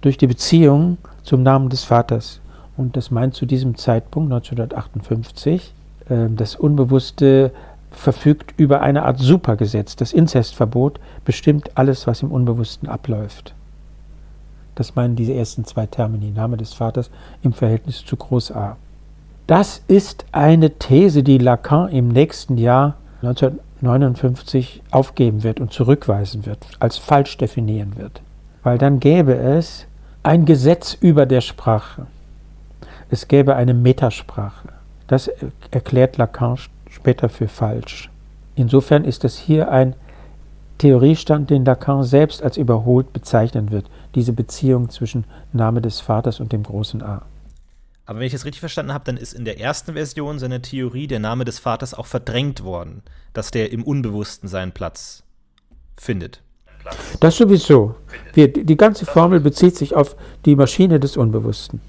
durch 0.01 0.17
die 0.17 0.27
Beziehung 0.27 0.99
zum 1.23 1.41
Namen 1.41 1.69
des 1.69 1.83
Vaters. 1.83 2.39
Und 2.79 2.95
das 2.95 3.11
meint 3.11 3.33
zu 3.33 3.45
diesem 3.45 3.75
Zeitpunkt, 3.75 4.31
1958, 4.31 5.73
ähm, 6.09 6.37
das 6.37 6.55
Unbewusste 6.55 7.51
verfügt 7.91 8.53
über 8.57 8.79
eine 8.79 9.03
Art 9.03 9.19
Supergesetz. 9.19 9.97
Das 9.97 10.13
Inzestverbot 10.13 11.01
bestimmt 11.25 11.71
alles, 11.75 12.07
was 12.07 12.21
im 12.21 12.31
Unbewussten 12.31 12.87
abläuft. 12.87 13.53
Das 14.75 14.95
meinen 14.95 15.17
diese 15.17 15.33
ersten 15.33 15.65
zwei 15.65 15.87
Termini, 15.87 16.31
Name 16.31 16.55
des 16.55 16.73
Vaters 16.73 17.11
im 17.41 17.51
Verhältnis 17.51 18.05
zu 18.05 18.15
Groß 18.15 18.53
A. 18.53 18.77
Das 19.45 19.83
ist 19.89 20.25
eine 20.31 20.69
These, 20.69 21.21
die 21.21 21.37
Lacan 21.37 21.89
im 21.89 22.07
nächsten 22.07 22.57
Jahr 22.57 22.95
19 23.21 23.59
59 23.81 24.83
aufgeben 24.91 25.43
wird 25.43 25.59
und 25.59 25.73
zurückweisen 25.73 26.45
wird, 26.45 26.65
als 26.79 26.97
falsch 26.97 27.35
definieren 27.35 27.97
wird. 27.97 28.21
Weil 28.63 28.77
dann 28.77 29.01
gäbe 29.01 29.35
es 29.35 29.85
ein 30.23 30.45
Gesetz 30.45 30.97
über 31.01 31.25
der 31.25 31.41
Sprache. 31.41 32.07
Es 33.09 33.27
gäbe 33.27 33.55
eine 33.55 33.73
Metasprache. 33.73 34.69
Das 35.07 35.29
erklärt 35.71 36.17
Lacan 36.17 36.57
später 36.89 37.29
für 37.29 37.47
falsch. 37.47 38.09
Insofern 38.55 39.03
ist 39.03 39.25
es 39.25 39.37
hier 39.37 39.71
ein 39.71 39.95
Theoriestand, 40.77 41.49
den 41.49 41.65
Lacan 41.65 42.03
selbst 42.03 42.41
als 42.43 42.57
überholt 42.57 43.11
bezeichnen 43.11 43.71
wird, 43.71 43.89
diese 44.15 44.33
Beziehung 44.33 44.89
zwischen 44.89 45.25
Name 45.51 45.81
des 45.81 45.99
Vaters 45.99 46.39
und 46.39 46.51
dem 46.51 46.63
großen 46.63 47.01
A. 47.01 47.23
Aber 48.05 48.19
wenn 48.19 48.27
ich 48.27 48.33
es 48.33 48.45
richtig 48.45 48.59
verstanden 48.61 48.93
habe, 48.93 49.05
dann 49.05 49.17
ist 49.17 49.33
in 49.33 49.45
der 49.45 49.59
ersten 49.59 49.93
Version 49.93 50.39
seiner 50.39 50.61
Theorie 50.61 51.07
der 51.07 51.19
Name 51.19 51.45
des 51.45 51.59
Vaters 51.59 51.93
auch 51.93 52.07
verdrängt 52.07 52.63
worden, 52.63 53.03
dass 53.33 53.51
der 53.51 53.71
im 53.71 53.83
Unbewussten 53.83 54.49
seinen 54.49 54.71
Platz 54.71 55.23
findet. 55.97 56.41
Das 57.19 57.37
sowieso. 57.37 57.95
Wir, 58.33 58.51
die 58.51 58.77
ganze 58.77 59.05
Formel 59.05 59.39
bezieht 59.39 59.75
sich 59.75 59.95
auf 59.95 60.15
die 60.45 60.55
Maschine 60.55 60.99
des 60.99 61.17
Unbewussten. 61.17 61.81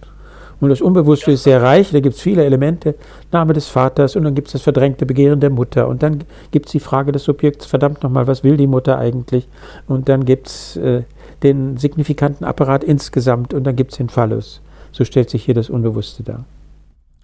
Und 0.61 0.69
das 0.69 0.83
Unbewusste 0.83 1.33
ist 1.33 1.45
sehr 1.45 1.63
reich, 1.63 1.91
da 1.91 2.01
gibt 2.01 2.17
es 2.17 2.21
viele 2.21 2.45
Elemente, 2.45 2.95
Name 3.33 3.55
des 3.55 3.69
Vaters 3.69 4.15
und 4.15 4.25
dann 4.25 4.35
gibt 4.35 4.49
es 4.49 4.53
das 4.53 4.63
verdrängte 4.63 5.07
Begehren 5.07 5.41
der 5.41 5.51
Mutter 5.51 5.89
und 5.89 6.03
dann 6.03 6.25
gibt 6.51 6.67
es 6.67 6.73
die 6.73 6.81
Frage 6.81 7.13
des 7.13 7.25
Subjekts, 7.25 7.67
verdammt 7.67 8.03
nochmal, 8.03 8.27
was 8.27 8.45
will 8.45 8.59
die 8.59 8.67
Mutter 8.67 8.99
eigentlich? 8.99 9.49
Und 9.87 10.09
dann 10.11 10.27
gibt 10.27 10.49
es 10.49 10.77
äh, 10.77 11.05
den 11.43 11.79
signifikanten 11.79 12.45
Apparat 12.45 12.85
insgesamt 12.85 13.55
und 13.55 13.65
dann 13.65 13.75
gibt 13.75 13.93
es 13.93 13.99
den 13.99 14.11
Phallus. 14.11 14.61
So 14.93 15.05
stellt 15.05 15.31
sich 15.31 15.45
hier 15.45 15.55
das 15.55 15.71
Unbewusste 15.71 16.23
dar. 16.23 16.45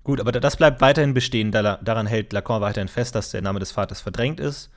Gut, 0.04 0.20
aber 0.20 0.32
das 0.32 0.56
bleibt 0.56 0.80
weiterhin 0.80 1.14
bestehen. 1.14 1.50
Daran 1.50 2.06
hält 2.06 2.32
Lacan 2.32 2.60
weiterhin 2.60 2.88
fest, 2.88 3.16
dass 3.16 3.32
der 3.32 3.42
Name 3.42 3.58
des 3.58 3.72
Vaters 3.72 4.00
verdrängt 4.00 4.38
ist 4.38 4.70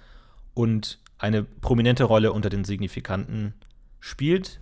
und 0.55 0.97
eine 1.19 1.43
prominente 1.43 2.03
Rolle 2.03 2.33
unter 2.33 2.49
den 2.49 2.63
Signifikanten 2.63 3.53
spielt. 3.99 4.59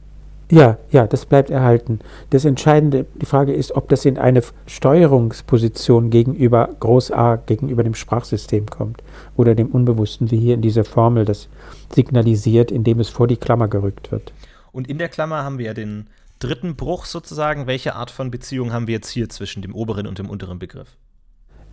Ja, 0.49 0.77
ja, 0.91 1.07
das 1.07 1.25
bleibt 1.25 1.49
erhalten. 1.49 1.99
Das 2.29 2.45
Entscheidende, 2.45 3.05
die 3.15 3.25
Frage 3.25 3.53
ist, 3.53 3.73
ob 3.73 3.89
das 3.89 4.05
in 4.05 4.17
eine 4.17 4.41
Steuerungsposition 4.65 6.09
gegenüber 6.09 6.69
Groß 6.79 7.11
A, 7.11 7.35
gegenüber 7.35 7.83
dem 7.83 7.95
Sprachsystem 7.95 8.65
kommt 8.67 9.03
oder 9.35 9.55
dem 9.55 9.67
Unbewussten, 9.67 10.31
wie 10.31 10.37
hier 10.37 10.53
in 10.53 10.61
dieser 10.61 10.85
Formel 10.85 11.25
das 11.25 11.49
signalisiert, 11.93 12.71
indem 12.71 13.01
es 13.01 13.09
vor 13.09 13.27
die 13.27 13.35
Klammer 13.35 13.67
gerückt 13.67 14.11
wird. 14.11 14.31
Und 14.71 14.87
in 14.87 14.97
der 14.97 15.09
Klammer 15.09 15.43
haben 15.43 15.57
wir 15.57 15.65
ja 15.65 15.73
den 15.73 16.07
dritten 16.39 16.75
Bruch 16.75 17.05
sozusagen, 17.05 17.67
welche 17.67 17.95
Art 17.95 18.11
von 18.11 18.31
Beziehung 18.31 18.71
haben 18.71 18.87
wir 18.87 18.95
jetzt 18.95 19.09
hier 19.09 19.27
zwischen 19.27 19.61
dem 19.61 19.75
oberen 19.75 20.07
und 20.07 20.19
dem 20.19 20.29
unteren 20.29 20.59
Begriff? 20.59 20.95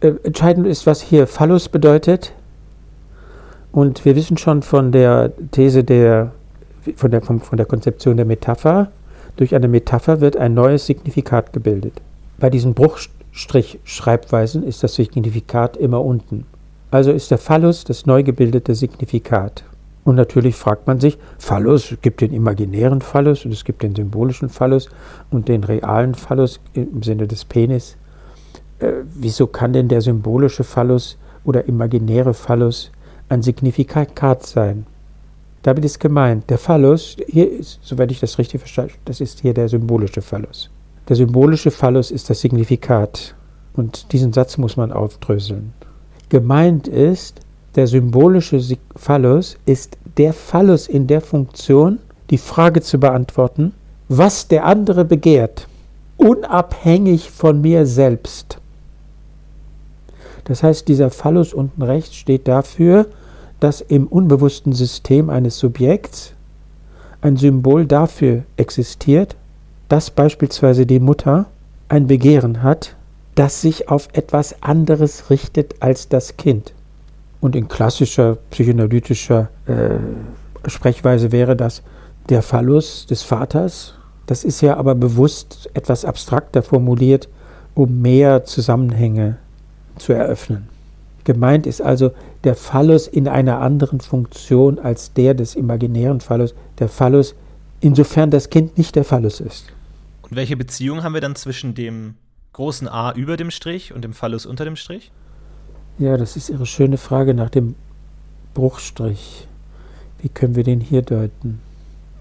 Äh, 0.01 0.15
entscheidend 0.25 0.67
ist, 0.67 0.87
was 0.87 1.01
hier 1.01 1.27
Phallus 1.27 1.69
bedeutet. 1.69 2.33
Und 3.73 4.05
wir 4.05 4.17
wissen 4.17 4.39
schon 4.39 4.63
von 4.63 4.93
der 4.93 5.33
These 5.51 5.85
der, 5.85 6.33
von 6.97 7.11
der, 7.11 7.23
von, 7.23 7.41
der 7.57 7.67
Konzeption 7.67 8.17
der 8.17 8.27
Metapher, 8.27 8.91
durch 9.37 9.55
eine 9.55 9.69
Metapher 9.69 10.21
wird 10.21 10.37
ein 10.37 10.55
neues 10.55 10.87
Signifikat 10.87 11.53
gebildet. 11.53 12.01
Bei 12.39 12.51
diesen 12.51 12.75
Bruchstrich-Schreibweisen 12.75 14.63
ist 14.63 14.83
das 14.83 14.95
Signifikat 14.95 15.77
immer 15.77 16.05
unten. 16.05 16.47
Also 16.91 17.11
ist 17.11 17.31
der 17.31 17.39
Phallus 17.39 17.85
das 17.85 18.07
neu 18.07 18.23
gebildete 18.23 18.75
Signifikat. 18.75 19.65
Und 20.05 20.17
natürlich 20.17 20.55
fragt 20.55 20.87
man 20.87 21.01
sich, 21.01 21.19
Phallus, 21.39 21.91
es 21.91 22.01
gibt 22.01 22.21
den 22.21 22.33
imaginären 22.33 23.01
Phallus 23.01 23.45
und 23.45 23.53
es 23.53 23.65
gibt 23.65 23.83
den 23.83 23.97
symbolischen 23.97 24.51
Phallus 24.51 24.89
und 25.31 25.49
den 25.49 25.65
realen 25.65 26.15
Phallus 26.15 26.61
im 26.75 27.03
Sinne 27.03 27.27
des 27.27 27.45
Penis. 27.45 27.97
Äh, 28.79 28.93
wieso 29.15 29.47
kann 29.47 29.73
denn 29.73 29.89
der 29.89 30.03
symbolische 30.03 30.63
Phallus 30.63 31.17
oder 31.45 31.67
imaginäre 31.67 32.35
Phallus 32.35 32.93
ein 33.29 33.43
Signifikat 33.43 34.47
sein? 34.47 34.87
Damit 35.65 35.83
ist 35.87 35.99
gemeint, 35.99 36.51
der 36.51 36.59
Phallus, 36.59 37.17
hier 37.27 37.51
ist, 37.51 37.79
soweit 37.83 38.11
ich 38.13 38.21
das 38.21 38.39
richtig 38.39 38.61
verstehe, 38.61 38.89
das 39.07 39.23
ist 39.23 39.41
hier 39.41 39.55
der 39.55 39.71
symbolische 39.71 40.21
Phallus. 40.21 40.69
Der 41.09 41.17
symbolische 41.17 41.71
Phallus 41.71 42.11
ist 42.11 42.29
das 42.29 42.43
Signifikat. 42.43 43.35
Und 43.73 44.13
diesen 44.13 44.35
Satz 44.35 44.59
muss 44.59 44.77
man 44.77 44.93
aufdröseln. 44.93 45.73
Gemeint 46.29 46.87
ist, 46.87 47.41
der 47.77 47.87
symbolische 47.87 48.61
Phallus 48.95 49.57
ist 49.65 49.97
der 50.19 50.35
Phallus 50.35 50.87
in 50.87 51.07
der 51.07 51.23
Funktion, 51.23 51.99
die 52.29 52.39
Frage 52.39 52.83
zu 52.83 53.01
beantworten, 53.01 53.73
was 54.09 54.49
der 54.49 54.67
andere 54.67 55.07
begehrt, 55.07 55.67
unabhängig 56.19 57.31
von 57.31 57.63
mir 57.63 57.87
selbst. 57.87 58.59
Das 60.45 60.63
heißt, 60.63 60.87
dieser 60.89 61.09
Phallus 61.09 61.55
unten 61.55 61.81
rechts 61.81 62.17
steht 62.17 62.47
dafür, 62.49 63.07
dass 63.65 63.81
im 63.81 64.07
unbewussten 64.09 64.75
System 64.75 65.31
eines 65.31 65.59
Subjekts 65.59 66.35
ein 67.23 67.39
Symbol 67.39 67.87
dafür 67.87 68.43
existiert, 68.59 69.37
dass 69.89 70.11
beispielsweise 70.11 70.85
die 70.85 71.01
Mutter 71.01 71.47
ein 71.89 72.07
Begehren 72.07 72.63
hat, 72.63 72.95
das 73.37 73.63
sich 73.63 73.89
auf 73.89 74.11
etwas 74.13 74.63
anderes 74.63 75.31
richtet 75.31 75.77
als 75.81 76.11
das 76.11 76.37
Kind. 76.37 76.75
Und 77.41 77.57
in 77.57 77.67
klassischer 77.67 78.37
psychoanalytischer 78.51 79.49
äh, 79.65 80.69
Sprechweise 80.69 81.33
wäre 81.33 81.57
das 81.57 81.81
der 82.29 82.43
Phallus 82.43 83.07
des 83.07 83.23
Vaters. 83.23 83.95
Das 84.27 84.45
ist 84.45 84.61
ja 84.61 84.77
aber 84.77 84.95
bewusst 84.95 85.71
etwas 85.73 86.05
abstrakter 86.05 86.63
formuliert, 86.63 87.31
um 87.75 88.03
mehr 88.03 88.45
Zusammenhänge 88.45 89.39
zu 89.97 90.13
eröffnen. 90.13 90.74
Gemeint 91.25 91.67
ist 91.67 91.81
also 91.81 92.13
der 92.45 92.55
Phallus 92.55 93.07
in 93.07 93.29
einer 93.29 93.61
anderen 93.61 94.01
Funktion 94.01 94.79
als 94.79 95.13
der 95.15 95.35
des 95.35 95.55
imaginären 95.55 96.21
Phallus, 96.21 96.55
der 96.79 96.89
Phallus, 96.89 97.35
insofern 97.81 98.31
das 98.31 98.51
Kind 98.51 98.77
nicht 98.77 98.95
der 98.95 99.05
Phallus 99.05 99.41
ist. 99.41 99.73
Und 100.23 100.37
welche 100.37 100.57
Beziehung 100.57 101.03
haben 101.03 101.15
wir 101.15 101.21
dann 101.21 101.35
zwischen 101.35 101.75
dem 101.75 102.15
großen 102.53 102.89
A 102.89 103.13
über 103.13 103.37
dem 103.37 103.51
Strich 103.51 103.95
und 103.95 104.05
dem 104.05 104.13
Phallus 104.13 104.47
unter 104.47 104.65
dem 104.65 104.77
Strich? 104.77 105.11
Ja, 105.99 106.17
das 106.17 106.37
ist 106.37 106.51
Ihre 106.51 106.67
schöne 106.67 106.99
Frage 106.99 107.35
nach 107.35 107.51
dem 107.51 107.75
Bruchstrich. 108.53 109.49
Wie 110.21 110.29
können 110.29 110.57
wir 110.57 110.65
den 110.65 110.81
hier 110.81 111.03
deuten? 111.03 111.61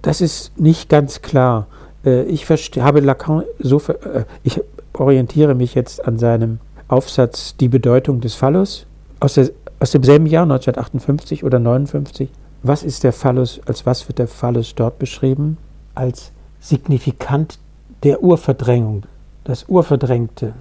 Das 0.02 0.22
ist 0.22 0.60
nicht 0.60 0.89
ganz 0.89 1.22
klar. 1.22 1.68
Äh, 2.06 2.24
ich 2.24 2.50
habe 2.50 3.00
Lacan 3.00 3.44
so, 3.60 3.82
äh, 3.82 4.26
ich 4.44 4.62
orientiere 4.94 5.56
mich 5.56 5.76
jetzt 5.76 6.06
an 6.06 6.20
seinem 6.20 6.60
Aufsatz 6.88 7.56
Die 7.58 7.70
Bedeutung 7.70 8.22
des 8.22 8.36
Phallus 8.36 8.86
aus, 9.23 9.36
der, 9.36 9.51
aus 9.79 9.91
demselben 9.91 10.25
Jahr 10.25 10.43
1958 10.43 11.45
oder 11.45 11.57
59. 11.57 12.29
Was 12.62 12.83
ist 12.83 13.03
der 13.03 13.13
Phallus, 13.13 13.62
als 13.65 13.86
was 13.86 14.07
wird 14.07 14.19
der 14.19 14.27
Phallus 14.27 14.75
dort 14.75 14.99
beschrieben? 14.99 15.57
Als 15.95 16.31
signifikant 16.59 17.57
der 18.03 18.21
Urverdrängung, 18.21 19.03
das 19.45 19.69
Urverdrängte. 19.69 20.53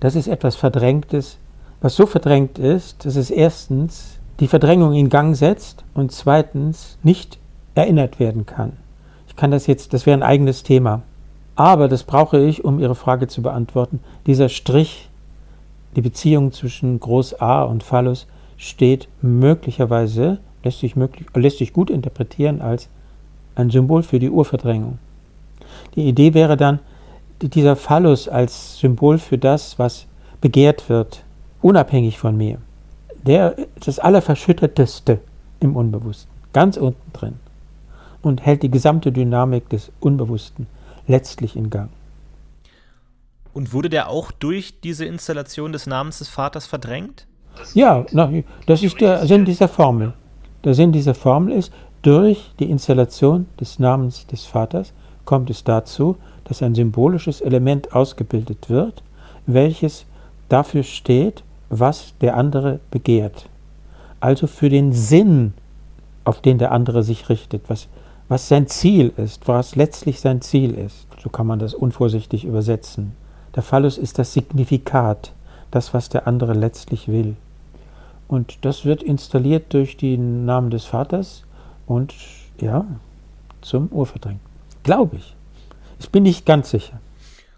Das 0.00 0.14
ist 0.14 0.28
etwas 0.28 0.56
Verdrängtes, 0.56 1.36
was 1.82 1.94
so 1.94 2.06
verdrängt 2.06 2.58
ist, 2.58 3.04
dass 3.04 3.16
es 3.16 3.30
erstens 3.30 4.18
die 4.40 4.48
Verdrängung 4.48 4.94
in 4.94 5.10
Gang 5.10 5.36
setzt 5.36 5.84
und 5.92 6.10
zweitens 6.10 6.96
nicht 7.02 7.38
erinnert 7.74 8.18
werden 8.18 8.46
kann. 8.46 8.72
Ich 9.28 9.36
kann 9.36 9.50
das 9.50 9.66
jetzt, 9.66 9.92
das 9.92 10.06
wäre 10.06 10.16
ein 10.16 10.22
eigenes 10.22 10.62
Thema. 10.62 11.02
Aber 11.54 11.88
das 11.88 12.04
brauche 12.04 12.38
ich, 12.38 12.64
um 12.64 12.80
Ihre 12.80 12.94
Frage 12.94 13.28
zu 13.28 13.42
beantworten. 13.42 14.00
Dieser 14.26 14.48
Strich, 14.48 15.10
die 15.96 16.02
Beziehung 16.02 16.52
zwischen 16.52 17.00
Groß 17.00 17.40
A 17.40 17.62
und 17.62 17.82
Phallus, 17.82 18.26
steht 18.58 19.08
möglicherweise, 19.22 20.38
lässt 20.62 20.80
sich, 20.80 20.94
möglich, 20.94 21.26
lässt 21.34 21.58
sich 21.58 21.72
gut 21.72 21.90
interpretieren 21.90 22.60
als 22.60 22.88
ein 23.54 23.70
Symbol 23.70 24.02
für 24.02 24.18
die 24.18 24.30
Urverdrängung. 24.30 24.98
Die 25.94 26.06
Idee 26.06 26.34
wäre 26.34 26.56
dann, 26.56 26.80
dieser 27.40 27.76
Phallus 27.76 28.28
als 28.28 28.78
Symbol 28.78 29.18
für 29.18 29.38
das, 29.38 29.78
was 29.78 30.06
begehrt 30.40 30.88
wird, 30.88 31.22
unabhängig 31.62 32.18
von 32.18 32.36
mir, 32.36 32.58
der 33.26 33.56
das 33.84 33.98
Allerverschütterteste 33.98 35.18
im 35.60 35.76
Unbewussten, 35.76 36.30
ganz 36.52 36.76
unten 36.76 37.12
drin 37.12 37.34
und 38.22 38.44
hält 38.44 38.62
die 38.62 38.70
gesamte 38.70 39.12
Dynamik 39.12 39.68
des 39.68 39.90
Unbewussten 40.00 40.66
letztlich 41.06 41.56
in 41.56 41.70
Gang. 41.70 41.90
Und 43.56 43.72
wurde 43.72 43.88
der 43.88 44.10
auch 44.10 44.32
durch 44.32 44.82
diese 44.82 45.06
Installation 45.06 45.72
des 45.72 45.86
Namens 45.86 46.18
des 46.18 46.28
Vaters 46.28 46.66
verdrängt? 46.66 47.26
Ja, 47.72 48.04
das 48.66 48.82
ist 48.82 49.00
der 49.00 49.26
Sinn 49.26 49.46
dieser 49.46 49.66
Formel. 49.66 50.12
Der 50.62 50.74
Sinn 50.74 50.92
dieser 50.92 51.14
Formel 51.14 51.54
ist, 51.54 51.72
durch 52.02 52.50
die 52.58 52.68
Installation 52.68 53.46
des 53.58 53.78
Namens 53.78 54.26
des 54.26 54.44
Vaters 54.44 54.92
kommt 55.24 55.48
es 55.48 55.64
dazu, 55.64 56.18
dass 56.44 56.62
ein 56.62 56.74
symbolisches 56.74 57.40
Element 57.40 57.94
ausgebildet 57.94 58.68
wird, 58.68 59.02
welches 59.46 60.04
dafür 60.50 60.82
steht, 60.82 61.42
was 61.70 62.12
der 62.20 62.36
andere 62.36 62.80
begehrt. 62.90 63.48
Also 64.20 64.48
für 64.48 64.68
den 64.68 64.92
Sinn, 64.92 65.54
auf 66.24 66.42
den 66.42 66.58
der 66.58 66.72
andere 66.72 67.02
sich 67.02 67.30
richtet, 67.30 67.62
was, 67.68 67.88
was 68.28 68.48
sein 68.48 68.66
Ziel 68.66 69.14
ist, 69.16 69.48
was 69.48 69.76
letztlich 69.76 70.20
sein 70.20 70.42
Ziel 70.42 70.74
ist. 70.74 71.06
So 71.22 71.30
kann 71.30 71.46
man 71.46 71.58
das 71.58 71.72
unvorsichtig 71.72 72.44
übersetzen. 72.44 73.16
Der 73.56 73.62
Phallus 73.62 73.96
ist 73.96 74.18
das 74.18 74.34
Signifikat, 74.34 75.32
das, 75.70 75.94
was 75.94 76.10
der 76.10 76.26
andere 76.26 76.52
letztlich 76.52 77.08
will. 77.08 77.36
Und 78.28 78.58
das 78.66 78.84
wird 78.84 79.02
installiert 79.02 79.72
durch 79.72 79.96
den 79.96 80.44
Namen 80.44 80.70
des 80.70 80.84
Vaters 80.84 81.44
und 81.86 82.14
ja, 82.60 82.84
zum 83.62 83.88
Urverdrängen. 83.88 84.40
Glaube 84.82 85.16
ich. 85.16 85.34
Ich 85.98 86.10
bin 86.10 86.24
nicht 86.24 86.44
ganz 86.44 86.70
sicher. 86.70 87.00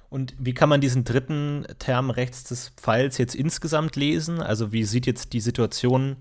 Und 0.09 0.35
wie 0.39 0.55
kann 0.55 0.69
man 0.69 0.81
diesen 0.81 1.05
dritten 1.05 1.67
Term 1.81 2.11
rechts 2.11 2.45
des 2.45 2.71
Pfeils 2.77 3.19
jetzt 3.19 3.35
insgesamt 3.35 3.97
lesen? 3.97 4.41
Also 4.41 4.73
wie 4.73 4.85
sieht 4.85 5.07
jetzt 5.07 5.33
die 5.33 5.41
Situation 5.41 6.17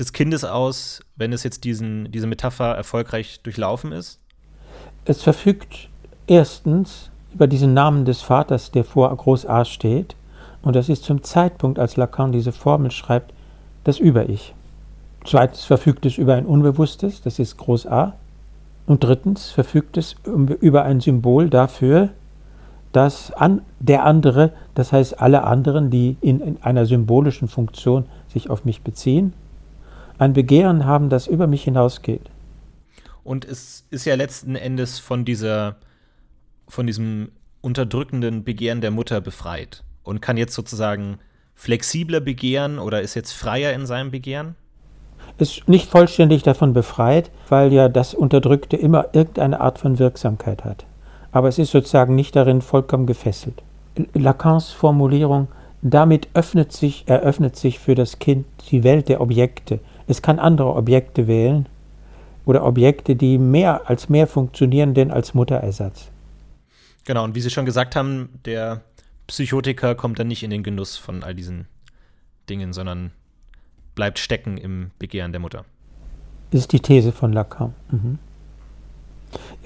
des 0.00 0.12
Kindes 0.12 0.44
aus, 0.44 1.00
wenn 1.14 1.32
es 1.32 1.44
jetzt 1.44 1.64
diesen, 1.64 2.10
diese 2.10 2.26
Metapher 2.26 2.74
erfolgreich 2.74 3.40
durchlaufen 3.42 3.92
ist? 3.92 4.18
Es 5.04 5.22
verfügt 5.22 5.88
erstens 6.26 7.11
über 7.34 7.46
diesen 7.46 7.74
Namen 7.74 8.04
des 8.04 8.22
Vaters, 8.22 8.70
der 8.70 8.84
vor 8.84 9.14
Groß 9.14 9.46
A 9.46 9.64
steht. 9.64 10.16
Und 10.62 10.76
das 10.76 10.88
ist 10.88 11.04
zum 11.04 11.22
Zeitpunkt, 11.22 11.78
als 11.78 11.96
Lacan 11.96 12.32
diese 12.32 12.52
Formel 12.52 12.90
schreibt, 12.90 13.32
das 13.84 13.98
Über-Ich. 13.98 14.54
Zweitens 15.24 15.64
verfügt 15.64 16.06
es 16.06 16.18
über 16.18 16.34
ein 16.34 16.46
Unbewusstes, 16.46 17.22
das 17.22 17.38
ist 17.38 17.56
Groß 17.56 17.86
A. 17.86 18.14
Und 18.86 19.04
drittens 19.04 19.50
verfügt 19.50 19.96
es 19.96 20.16
über 20.24 20.84
ein 20.84 21.00
Symbol 21.00 21.48
dafür, 21.48 22.10
dass 22.92 23.32
an, 23.32 23.62
der 23.80 24.04
andere, 24.04 24.52
das 24.74 24.92
heißt 24.92 25.20
alle 25.20 25.44
anderen, 25.44 25.90
die 25.90 26.16
in, 26.20 26.40
in 26.40 26.62
einer 26.62 26.86
symbolischen 26.86 27.48
Funktion 27.48 28.04
sich 28.28 28.50
auf 28.50 28.64
mich 28.64 28.82
beziehen, 28.82 29.32
ein 30.18 30.34
Begehren 30.34 30.84
haben, 30.84 31.08
das 31.08 31.26
über 31.26 31.46
mich 31.46 31.64
hinausgeht. 31.64 32.30
Und 33.24 33.44
es 33.44 33.86
ist 33.90 34.04
ja 34.04 34.14
letzten 34.14 34.56
Endes 34.56 34.98
von 34.98 35.24
dieser, 35.24 35.76
von 36.72 36.86
diesem 36.86 37.32
unterdrückenden 37.60 38.44
Begehren 38.44 38.80
der 38.80 38.90
Mutter 38.90 39.20
befreit 39.20 39.84
und 40.04 40.22
kann 40.22 40.38
jetzt 40.38 40.54
sozusagen 40.54 41.18
flexibler 41.54 42.20
begehren 42.20 42.78
oder 42.78 43.02
ist 43.02 43.14
jetzt 43.14 43.32
freier 43.32 43.74
in 43.74 43.84
seinem 43.84 44.10
Begehren? 44.10 44.56
ist 45.36 45.68
nicht 45.68 45.90
vollständig 45.90 46.42
davon 46.42 46.72
befreit, 46.72 47.30
weil 47.48 47.72
ja 47.72 47.88
das 47.88 48.14
Unterdrückte 48.14 48.76
immer 48.76 49.08
irgendeine 49.12 49.60
Art 49.60 49.78
von 49.78 49.98
Wirksamkeit 49.98 50.64
hat. 50.64 50.86
Aber 51.30 51.48
es 51.48 51.58
ist 51.58 51.72
sozusagen 51.72 52.14
nicht 52.14 52.36
darin 52.36 52.62
vollkommen 52.62 53.06
gefesselt. 53.06 53.62
Lacans 54.14 54.70
Formulierung, 54.70 55.48
damit 55.82 56.28
öffnet 56.32 56.72
sich, 56.72 57.04
eröffnet 57.06 57.56
sich 57.56 57.80
für 57.80 57.94
das 57.94 58.18
Kind 58.18 58.46
die 58.70 58.82
Welt 58.82 59.08
der 59.08 59.20
Objekte. 59.20 59.80
Es 60.06 60.22
kann 60.22 60.38
andere 60.38 60.74
Objekte 60.74 61.26
wählen 61.26 61.68
oder 62.46 62.64
Objekte, 62.64 63.14
die 63.14 63.36
mehr 63.36 63.90
als 63.90 64.08
mehr 64.08 64.26
funktionieren, 64.26 64.94
denn 64.94 65.10
als 65.10 65.34
Mutterersatz. 65.34 66.11
Genau, 67.04 67.24
und 67.24 67.34
wie 67.34 67.40
Sie 67.40 67.50
schon 67.50 67.66
gesagt 67.66 67.96
haben, 67.96 68.28
der 68.44 68.82
Psychotiker 69.26 69.94
kommt 69.94 70.18
dann 70.18 70.28
nicht 70.28 70.42
in 70.42 70.50
den 70.50 70.62
Genuss 70.62 70.96
von 70.96 71.22
all 71.22 71.34
diesen 71.34 71.66
Dingen, 72.48 72.72
sondern 72.72 73.12
bleibt 73.94 74.18
stecken 74.18 74.56
im 74.56 74.90
Begehren 74.98 75.32
der 75.32 75.40
Mutter. 75.40 75.64
Ist 76.50 76.72
die 76.72 76.80
These 76.80 77.12
von 77.12 77.32
Lacan. 77.32 77.74
Mhm. 77.90 78.18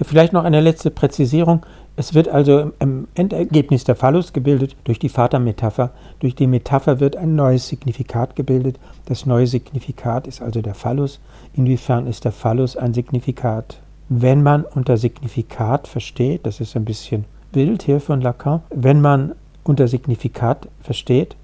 Vielleicht 0.01 0.31
noch 0.31 0.45
eine 0.45 0.61
letzte 0.61 0.91
Präzisierung. 0.91 1.65
Es 1.97 2.13
wird 2.13 2.29
also 2.29 2.71
im 2.79 3.07
Endergebnis 3.15 3.83
der 3.83 3.95
Phallus 3.95 4.31
gebildet 4.31 4.75
durch 4.83 4.99
die 4.99 5.09
Vatermetapher. 5.09 5.91
Durch 6.19 6.35
die 6.35 6.47
Metapher 6.47 6.99
wird 6.99 7.15
ein 7.15 7.35
neues 7.35 7.67
Signifikat 7.67 8.35
gebildet. 8.35 8.77
Das 9.05 9.25
neue 9.25 9.47
Signifikat 9.47 10.27
ist 10.27 10.41
also 10.41 10.61
der 10.61 10.75
Phallus. 10.75 11.19
Inwiefern 11.53 12.07
ist 12.07 12.23
der 12.23 12.31
Phallus 12.31 12.77
ein 12.77 12.93
Signifikat? 12.93 13.81
Wenn 14.09 14.43
man 14.43 14.63
unter 14.63 14.97
Signifikat 14.97 15.87
versteht, 15.87 16.45
das 16.45 16.59
ist 16.59 16.75
ein 16.75 16.85
bisschen 16.85 17.25
wild 17.51 17.83
hier 17.83 17.99
von 17.99 18.21
Lacan, 18.21 18.61
wenn 18.69 19.01
man 19.01 19.35
unter 19.63 19.87
Signifikat 19.87 20.67
versteht, 20.81 21.35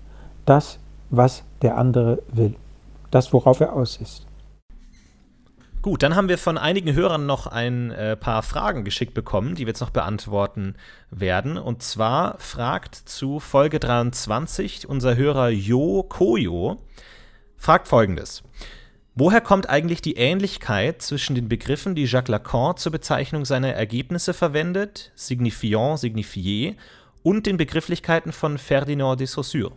das, 0.46 0.80
was 1.10 1.44
der 1.62 1.78
andere 1.78 2.22
will 2.32 2.56
das, 3.14 3.32
worauf 3.32 3.60
er 3.60 3.74
aus 3.74 3.98
ist. 3.98 4.26
Gut, 5.82 6.02
dann 6.02 6.16
haben 6.16 6.30
wir 6.30 6.38
von 6.38 6.58
einigen 6.58 6.94
Hörern 6.94 7.26
noch 7.26 7.46
ein 7.46 7.92
äh, 7.92 8.16
paar 8.16 8.42
Fragen 8.42 8.86
geschickt 8.86 9.14
bekommen, 9.14 9.56
die 9.56 9.66
wir 9.66 9.72
jetzt 9.72 9.82
noch 9.82 9.90
beantworten 9.90 10.76
werden. 11.12 11.58
Und 11.58 11.84
zwar 11.84 12.40
fragt 12.40 12.96
zu 12.96 13.42
Folge 13.42 13.80
23 13.80 14.88
unser 14.88 15.18
Hörer 15.18 15.50
Jo 15.50 16.04
Koyo, 16.04 16.78
fragt 17.58 17.90
folgendes. 17.90 18.44
Woher 19.16 19.42
kommt 19.42 19.70
eigentlich 19.70 20.02
die 20.02 20.16
Ähnlichkeit 20.16 21.04
zwischen 21.04 21.36
den 21.36 21.48
Begriffen, 21.48 21.94
die 21.94 22.06
Jacques 22.06 22.30
Lacan 22.30 22.78
zur 22.78 22.92
Bezeichnung 22.92 23.46
seiner 23.46 23.68
Ergebnisse 23.68 24.34
verwendet, 24.34 25.12
signifiant, 25.16 26.00
signifié, 26.00 26.74
und 27.22 27.46
den 27.46 27.58
Begrifflichkeiten 27.58 28.32
von 28.32 28.58
Ferdinand 28.58 29.20
de 29.20 29.28
Saussure? 29.28 29.72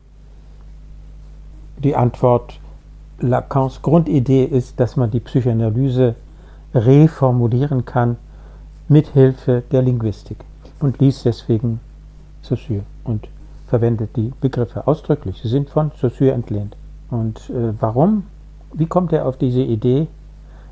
Die 1.84 1.94
Antwort 1.94 2.58
Lacans 3.20 3.82
Grundidee 3.82 4.44
ist, 4.44 4.80
dass 4.80 4.96
man 4.96 5.10
die 5.10 5.20
Psychoanalyse 5.20 6.14
reformulieren 6.74 7.84
kann 7.84 8.16
mit 8.88 9.08
Hilfe 9.08 9.62
der 9.70 9.82
Linguistik 9.82 10.38
und 10.80 10.98
liest 10.98 11.26
deswegen 11.26 11.80
Saussure 12.40 12.84
und 13.04 13.28
verwendet 13.66 14.16
die 14.16 14.32
Begriffe 14.40 14.86
ausdrücklich. 14.86 15.40
Sie 15.42 15.48
sind 15.48 15.68
von 15.68 15.90
Saussure 16.00 16.32
entlehnt. 16.32 16.74
Und 17.10 17.50
äh, 17.50 17.74
warum? 17.78 18.24
Wie 18.76 18.86
kommt 18.86 19.12
er 19.12 19.26
auf 19.26 19.38
diese 19.38 19.62
Idee? 19.62 20.06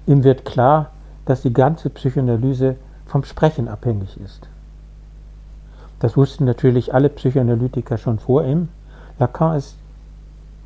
Ihm 0.07 0.25
wird 0.25 0.45
klar, 0.45 0.91
dass 1.25 1.41
die 1.41 1.55
ganze 1.55 1.89
Psychoanalyse 1.89 2.77
vom 3.07 3.25
Sprechen 3.25 3.67
abhängig 3.67 4.21
ist. 4.21 4.47
Das 6.01 6.15
wussten 6.15 6.45
natürlich 6.45 6.93
alle 6.93 7.09
Psychoanalytiker 7.09 7.97
schon 7.97 8.19
vor 8.19 8.45
ihm. 8.45 8.69
Lacan 9.19 9.57
ist 9.57 9.77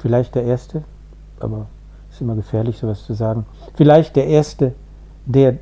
vielleicht 0.01 0.35
der 0.35 0.43
Erste, 0.43 0.83
aber 1.39 1.67
es 2.09 2.17
ist 2.17 2.23
immer 2.23 2.35
gefährlich, 2.35 2.79
sowas 2.79 3.05
zu 3.05 3.15
sagen, 3.15 3.47
vielleicht 3.77 4.17
der 4.17 4.27
Erste, 4.27 4.75
der 5.25 5.59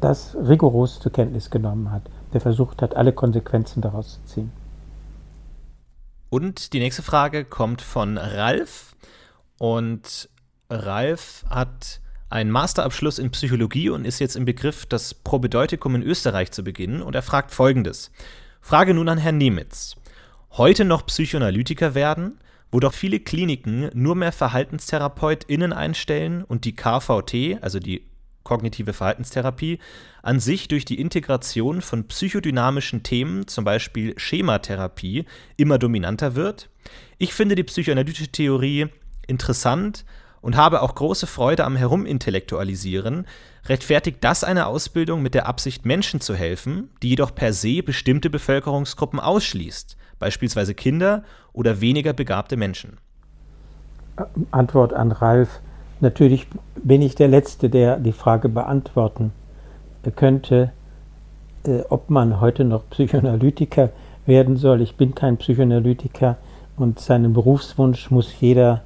das 0.00 0.34
rigoros 0.36 1.00
zur 1.00 1.12
Kenntnis 1.12 1.50
genommen 1.50 1.90
hat, 1.90 2.02
der 2.32 2.40
versucht 2.40 2.80
hat, 2.80 2.96
alle 2.96 3.12
Konsequenzen 3.12 3.82
daraus 3.82 4.14
zu 4.14 4.34
ziehen. 4.34 4.52
Und 6.30 6.72
die 6.72 6.78
nächste 6.78 7.02
Frage 7.02 7.44
kommt 7.44 7.82
von 7.82 8.16
Ralf. 8.16 8.94
Und 9.58 10.30
Ralf 10.70 11.44
hat 11.50 12.00
einen 12.30 12.50
Masterabschluss 12.50 13.18
in 13.18 13.30
Psychologie 13.32 13.90
und 13.90 14.04
ist 14.04 14.20
jetzt 14.20 14.36
im 14.36 14.44
Begriff, 14.44 14.86
das 14.86 15.14
Probedeutikum 15.14 15.96
in 15.96 16.02
Österreich 16.02 16.52
zu 16.52 16.62
beginnen. 16.62 17.02
Und 17.02 17.14
er 17.14 17.22
fragt 17.22 17.50
folgendes: 17.50 18.12
Frage 18.60 18.94
nun 18.94 19.08
an 19.08 19.18
Herrn 19.18 19.38
Nemitz. 19.38 19.96
Heute 20.52 20.84
noch 20.84 21.06
Psychoanalytiker 21.06 21.94
werden, 21.94 22.38
wo 22.70 22.80
doch 22.80 22.94
viele 22.94 23.20
Kliniken 23.20 23.90
nur 23.94 24.14
mehr 24.14 24.32
VerhaltenstherapeutInnen 24.32 25.72
einstellen 25.72 26.44
und 26.44 26.64
die 26.64 26.74
KVT, 26.74 27.62
also 27.62 27.78
die 27.80 28.06
kognitive 28.42 28.92
Verhaltenstherapie, 28.92 29.78
an 30.22 30.40
sich 30.40 30.68
durch 30.68 30.84
die 30.84 31.00
Integration 31.00 31.82
von 31.82 32.08
psychodynamischen 32.08 33.02
Themen, 33.02 33.46
zum 33.46 33.64
Beispiel 33.64 34.14
Schematherapie, 34.16 35.24
immer 35.56 35.78
dominanter 35.78 36.34
wird. 36.34 36.68
Ich 37.18 37.34
finde 37.34 37.54
die 37.54 37.64
psychoanalytische 37.64 38.28
Theorie 38.28 38.86
interessant 39.26 40.04
und 40.40 40.56
habe 40.56 40.82
auch 40.82 40.94
große 40.94 41.26
Freude 41.26 41.64
am 41.64 41.76
Herumintellektualisieren. 41.76 43.26
Rechtfertigt 43.66 44.18
das 44.20 44.44
eine 44.44 44.66
Ausbildung 44.66 45.22
mit 45.22 45.34
der 45.34 45.46
Absicht, 45.46 45.84
Menschen 45.84 46.20
zu 46.20 46.34
helfen, 46.34 46.90
die 47.02 47.10
jedoch 47.10 47.34
per 47.34 47.52
se 47.52 47.82
bestimmte 47.82 48.30
Bevölkerungsgruppen 48.30 49.20
ausschließt, 49.20 49.96
beispielsweise 50.18 50.74
Kinder 50.74 51.22
oder 51.52 51.80
weniger 51.80 52.12
begabte 52.12 52.56
Menschen? 52.56 52.98
Antwort 54.50 54.92
an 54.92 55.12
Ralf. 55.12 55.60
Natürlich 56.00 56.46
bin 56.82 57.02
ich 57.02 57.14
der 57.14 57.28
Letzte, 57.28 57.68
der 57.68 57.98
die 57.98 58.12
Frage 58.12 58.48
beantworten 58.48 59.32
könnte, 60.16 60.72
äh, 61.64 61.80
ob 61.90 62.08
man 62.08 62.40
heute 62.40 62.64
noch 62.64 62.88
Psychoanalytiker 62.88 63.90
werden 64.24 64.56
soll. 64.56 64.80
Ich 64.80 64.96
bin 64.96 65.14
kein 65.14 65.36
Psychoanalytiker 65.36 66.36
und 66.76 66.98
seinen 66.98 67.34
Berufswunsch 67.34 68.10
muss 68.10 68.40
jeder 68.40 68.82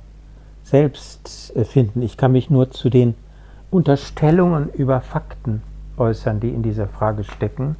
selbst 0.64 1.54
äh, 1.54 1.64
finden. 1.64 2.02
Ich 2.02 2.16
kann 2.16 2.32
mich 2.32 2.50
nur 2.50 2.70
zu 2.70 2.90
den 2.90 3.14
Unterstellungen 3.70 4.70
über 4.70 5.00
Fakten 5.00 5.62
äußern, 5.96 6.40
die 6.40 6.50
in 6.50 6.62
dieser 6.62 6.88
Frage 6.88 7.22
stecken. 7.22 7.76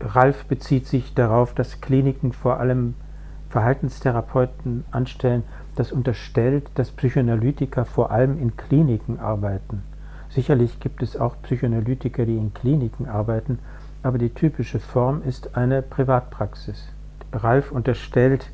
Ralf 0.00 0.46
bezieht 0.46 0.86
sich 0.86 1.14
darauf, 1.14 1.54
dass 1.54 1.80
Kliniken 1.80 2.32
vor 2.32 2.58
allem 2.58 2.94
Verhaltenstherapeuten 3.50 4.84
anstellen, 4.90 5.44
das 5.76 5.92
unterstellt, 5.92 6.70
dass 6.74 6.90
Psychoanalytiker 6.90 7.84
vor 7.84 8.10
allem 8.10 8.40
in 8.40 8.56
Kliniken 8.56 9.20
arbeiten. 9.20 9.82
Sicherlich 10.28 10.80
gibt 10.80 11.02
es 11.02 11.16
auch 11.16 11.36
Psychoanalytiker, 11.42 12.26
die 12.26 12.36
in 12.36 12.52
Kliniken 12.52 13.08
arbeiten, 13.08 13.60
aber 14.02 14.18
die 14.18 14.30
typische 14.30 14.80
Form 14.80 15.22
ist 15.22 15.56
eine 15.56 15.82
Privatpraxis. 15.82 16.88
Ralf 17.32 17.70
unterstellt, 17.70 18.50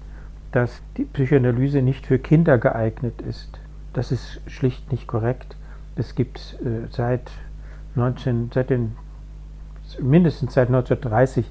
dass 0.53 0.83
die 0.97 1.05
Psychoanalyse 1.05 1.83
nicht 1.83 2.07
für 2.07 2.19
Kinder 2.19 2.59
geeignet 2.59 3.23
ist. 3.23 3.59
Das 3.93 4.13
ist 4.13 4.41
schlicht 4.47 4.91
nicht 4.91 5.07
korrekt. 5.07 5.57
Es 5.97 6.15
gibt 6.15 6.57
äh, 6.65 6.89
seit, 6.91 7.31
19, 7.95 8.51
seit 8.53 8.71
den, 8.71 8.97
mindestens 10.01 10.55
seit 10.55 10.69
1930 10.69 11.51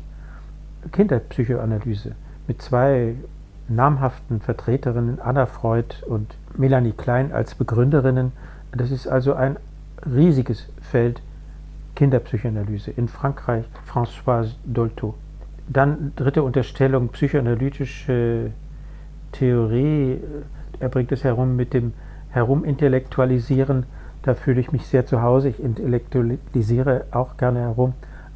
Kinderpsychoanalyse 0.92 2.16
mit 2.48 2.62
zwei 2.62 3.16
namhaften 3.68 4.42
Vertreterinnen, 4.42 5.22
Anna 5.22 5.46
Freud 5.46 5.96
und 6.08 6.36
Melanie 6.58 6.94
Klein 6.94 7.32
als 7.32 7.56
Begründerinnen. 7.56 8.32
Das 8.72 8.92
ist 8.92 9.08
also 9.08 9.34
ein 9.34 9.58
riesiges 10.06 10.68
Feld 10.82 11.22
Kinderpsychoanalyse. 11.96 12.92
In 12.92 13.08
Frankreich 13.08 13.66
Françoise 13.88 14.54
Dolto. 14.66 15.16
Dann 15.68 16.14
dritte 16.16 16.42
Unterstellung, 16.42 17.10
psychoanalytische 17.10 18.52
Theorie. 19.32 20.20
Er 20.80 20.90
bringt 20.90 21.12
es 21.12 21.24
herum 21.24 21.56
mit 21.56 21.74
dem 21.74 21.94
Herumintellektualisieren. 22.30 23.86
Da 24.24 24.34
fühle 24.34 24.60
ich 24.60 24.72
mich 24.72 24.88
sehr 24.88 25.06
zu 25.06 25.22
Hause. 25.22 25.50
Ich 25.50 25.64
intellektualisiere 25.64 27.06
auch 27.12 27.38
gerne 27.38 27.60
herum. 27.60 27.94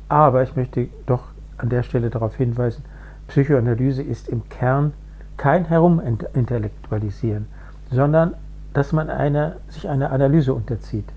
Aber 0.09 0.43
ich 0.43 0.55
möchte 0.55 0.87
doch 1.05 1.23
an 1.57 1.69
der 1.69 1.83
Stelle 1.83 2.09
darauf 2.09 2.35
hinweisen, 2.35 2.83
Psychoanalyse 3.27 4.01
ist 4.03 4.27
im 4.27 4.47
Kern 4.49 4.93
kein 5.37 5.65
Herumintellektualisieren, 5.65 7.47
sondern 7.89 8.35
dass 8.73 8.91
man 8.91 9.09
eine, 9.09 9.57
sich 9.69 9.87
einer 9.87 10.11
Analyse 10.11 10.53
unterzieht. 10.53 11.09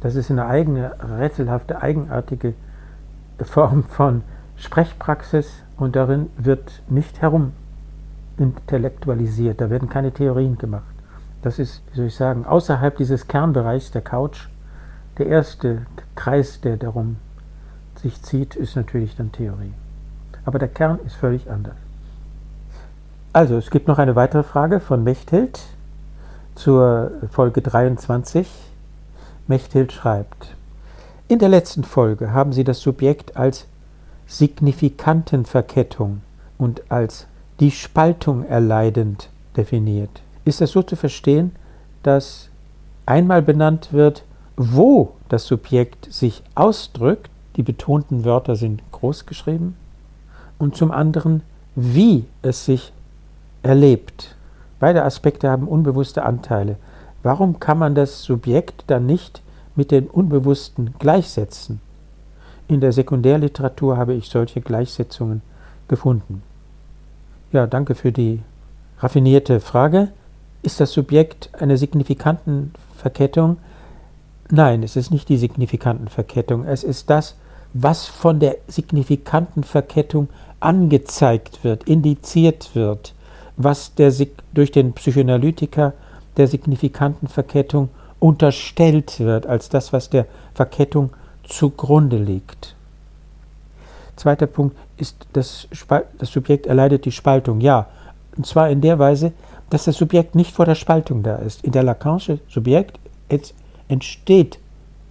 Das 0.00 0.14
ist 0.14 0.30
eine 0.30 0.46
eigene, 0.46 0.92
rätselhafte, 1.18 1.82
eigenartige 1.82 2.54
Form 3.42 3.84
von 3.84 4.22
Sprechpraxis 4.56 5.62
und 5.76 5.96
darin 5.96 6.30
wird 6.36 6.82
nicht 6.88 7.20
herumintellektualisiert, 8.40 9.60
da 9.60 9.70
werden 9.70 9.88
keine 9.88 10.12
Theorien 10.12 10.58
gemacht. 10.58 10.84
Das 11.42 11.58
ist, 11.58 11.82
wie 11.90 11.96
soll 11.96 12.06
ich 12.06 12.16
sagen, 12.16 12.44
außerhalb 12.44 12.96
dieses 12.96 13.28
Kernbereichs 13.28 13.90
der 13.90 14.02
Couch. 14.02 14.48
Der 15.18 15.26
erste 15.26 15.86
Kreis, 16.14 16.60
der 16.60 16.76
darum 16.76 17.16
sich 17.96 18.22
zieht, 18.22 18.56
ist 18.56 18.76
natürlich 18.76 19.16
dann 19.16 19.32
Theorie. 19.32 19.74
Aber 20.44 20.58
der 20.58 20.68
Kern 20.68 20.98
ist 21.04 21.14
völlig 21.14 21.50
anders. 21.50 21.76
Also, 23.32 23.56
es 23.56 23.70
gibt 23.70 23.86
noch 23.86 23.98
eine 23.98 24.16
weitere 24.16 24.42
Frage 24.42 24.80
von 24.80 25.04
Mechthild 25.04 25.60
zur 26.54 27.12
Folge 27.30 27.62
23. 27.62 28.50
Mechthild 29.46 29.92
schreibt, 29.92 30.56
in 31.28 31.38
der 31.38 31.48
letzten 31.48 31.84
Folge 31.84 32.32
haben 32.32 32.52
Sie 32.52 32.64
das 32.64 32.80
Subjekt 32.80 33.36
als 33.36 33.66
Signifikantenverkettung 34.26 36.22
und 36.58 36.90
als 36.90 37.26
die 37.60 37.70
Spaltung 37.70 38.44
erleidend 38.44 39.28
definiert. 39.56 40.22
Ist 40.44 40.60
das 40.60 40.70
so 40.70 40.82
zu 40.82 40.96
verstehen, 40.96 41.52
dass 42.02 42.48
einmal 43.06 43.42
benannt 43.42 43.92
wird, 43.92 44.24
wo 44.56 45.12
das 45.28 45.44
Subjekt 45.46 46.12
sich 46.12 46.42
ausdrückt, 46.54 47.30
die 47.56 47.62
betonten 47.62 48.24
Wörter 48.24 48.56
sind 48.56 48.82
groß 48.92 49.26
geschrieben, 49.26 49.76
und 50.58 50.76
zum 50.76 50.90
anderen, 50.90 51.42
wie 51.74 52.24
es 52.42 52.64
sich 52.64 52.92
erlebt. 53.62 54.36
Beide 54.78 55.04
Aspekte 55.04 55.50
haben 55.50 55.68
unbewusste 55.68 56.22
Anteile. 56.22 56.76
Warum 57.22 57.60
kann 57.60 57.78
man 57.78 57.94
das 57.94 58.22
Subjekt 58.22 58.84
dann 58.86 59.06
nicht 59.06 59.42
mit 59.76 59.90
den 59.90 60.08
Unbewussten 60.08 60.94
gleichsetzen? 60.98 61.80
In 62.68 62.80
der 62.80 62.92
Sekundärliteratur 62.92 63.96
habe 63.96 64.14
ich 64.14 64.28
solche 64.28 64.60
Gleichsetzungen 64.60 65.42
gefunden. 65.88 66.42
Ja, 67.52 67.66
danke 67.66 67.94
für 67.94 68.12
die 68.12 68.40
raffinierte 68.98 69.60
Frage. 69.60 70.08
Ist 70.62 70.80
das 70.80 70.92
Subjekt 70.92 71.50
eine 71.52 71.76
Signifikantenverkettung? 71.76 73.58
Nein, 74.50 74.82
es 74.82 74.96
ist 74.96 75.10
nicht 75.10 75.28
die 75.28 75.36
Signifikantenverkettung. 75.36 76.64
Es 76.64 76.84
ist 76.84 77.10
das, 77.10 77.36
was 77.72 78.06
von 78.06 78.40
der 78.40 78.56
Signifikantenverkettung 78.66 80.28
angezeigt 80.60 81.64
wird, 81.64 81.84
indiziert 81.84 82.74
wird 82.74 83.14
was 83.62 83.94
der, 83.94 84.12
durch 84.54 84.72
den 84.72 84.92
Psychoanalytiker 84.92 85.92
der 86.36 86.46
signifikanten 86.46 87.28
Verkettung 87.28 87.90
unterstellt 88.18 89.20
wird, 89.20 89.46
als 89.46 89.68
das, 89.68 89.92
was 89.92 90.10
der 90.10 90.26
Verkettung 90.54 91.10
zugrunde 91.44 92.16
liegt. 92.16 92.74
Zweiter 94.20 94.46
Punkt 94.46 94.76
ist, 94.98 95.16
das, 95.32 95.66
das 96.18 96.30
Subjekt 96.30 96.66
erleidet 96.66 97.06
die 97.06 97.10
Spaltung. 97.10 97.62
Ja, 97.62 97.86
und 98.36 98.46
zwar 98.46 98.68
in 98.68 98.82
der 98.82 98.98
Weise, 98.98 99.32
dass 99.70 99.84
das 99.84 99.96
Subjekt 99.96 100.34
nicht 100.34 100.54
vor 100.54 100.66
der 100.66 100.74
Spaltung 100.74 101.22
da 101.22 101.36
ist. 101.36 101.64
In 101.64 101.72
der 101.72 101.84
Lacanische 101.84 102.38
Subjekt 102.46 103.00
entsteht 103.88 104.58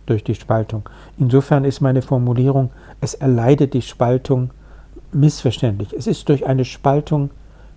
durch 0.05 0.23
die 0.23 0.35
Spaltung. 0.35 0.87
Insofern 1.17 1.65
ist 1.65 1.81
meine 1.81 2.03
Formulierung, 2.03 2.69
es 3.01 3.15
erleidet 3.15 3.73
die 3.73 3.81
Spaltung 3.81 4.51
missverständlich. 5.11 5.91
Es 5.91 6.05
ist 6.05 6.29
durch 6.29 6.45
eine 6.45 6.63
Spaltung 6.63 7.31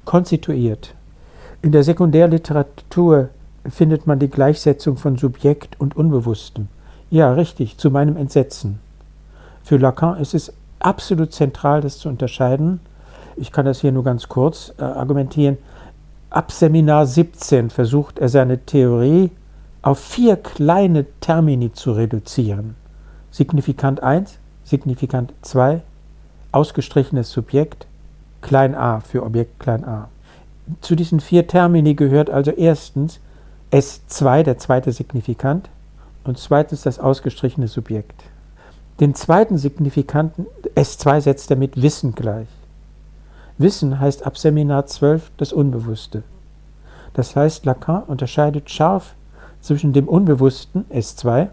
konstituiert. 0.04 0.94
In 1.62 1.72
der 1.72 1.82
Sekundärliteratur 1.82 3.30
findet 3.70 4.06
man 4.06 4.18
die 4.18 4.28
Gleichsetzung 4.28 4.98
von 4.98 5.16
Subjekt 5.16 5.80
und 5.80 5.96
Unbewusstem. 5.96 6.68
Ja, 7.08 7.32
richtig, 7.32 7.78
zu 7.78 7.90
meinem 7.90 8.18
Entsetzen. 8.18 8.80
Für 9.62 9.78
Lacan 9.78 10.18
ist 10.18 10.34
es 10.34 10.52
absolut 10.84 11.32
zentral, 11.32 11.80
das 11.80 11.98
zu 11.98 12.08
unterscheiden. 12.08 12.80
Ich 13.36 13.52
kann 13.52 13.64
das 13.64 13.80
hier 13.80 13.92
nur 13.92 14.04
ganz 14.04 14.28
kurz 14.28 14.72
äh, 14.78 14.82
argumentieren. 14.82 15.58
Ab 16.30 16.52
Seminar 16.52 17.06
17 17.06 17.70
versucht 17.70 18.18
er 18.18 18.28
seine 18.28 18.58
Theorie 18.58 19.30
auf 19.82 19.98
vier 19.98 20.36
kleine 20.36 21.06
Termini 21.20 21.72
zu 21.72 21.92
reduzieren. 21.92 22.76
Signifikant 23.30 24.02
1, 24.02 24.38
Signifikant 24.64 25.32
2, 25.42 25.82
ausgestrichenes 26.52 27.30
Subjekt, 27.30 27.86
klein 28.40 28.74
a 28.74 29.00
für 29.00 29.24
Objekt 29.24 29.58
klein 29.58 29.84
a. 29.84 30.08
Zu 30.80 30.94
diesen 30.94 31.20
vier 31.20 31.46
Termini 31.46 31.94
gehört 31.94 32.30
also 32.30 32.50
erstens 32.50 33.20
S2, 33.72 34.42
der 34.42 34.58
zweite 34.58 34.92
Signifikant, 34.92 35.68
und 36.24 36.38
zweitens 36.38 36.82
das 36.82 36.98
ausgestrichene 36.98 37.68
Subjekt. 37.68 38.22
Den 39.02 39.16
zweiten 39.16 39.58
Signifikanten 39.58 40.46
S2 40.76 41.22
setzt 41.22 41.50
er 41.50 41.56
mit 41.56 41.82
Wissen 41.82 42.14
gleich. 42.14 42.46
Wissen 43.58 43.98
heißt 43.98 44.24
ab 44.24 44.38
Seminar 44.38 44.86
12 44.86 45.32
das 45.38 45.52
Unbewusste. 45.52 46.22
Das 47.12 47.34
heißt, 47.34 47.64
Lacan 47.64 48.04
unterscheidet 48.04 48.70
scharf 48.70 49.16
zwischen 49.60 49.92
dem 49.92 50.06
Unbewussten 50.06 50.84
S2 50.88 51.48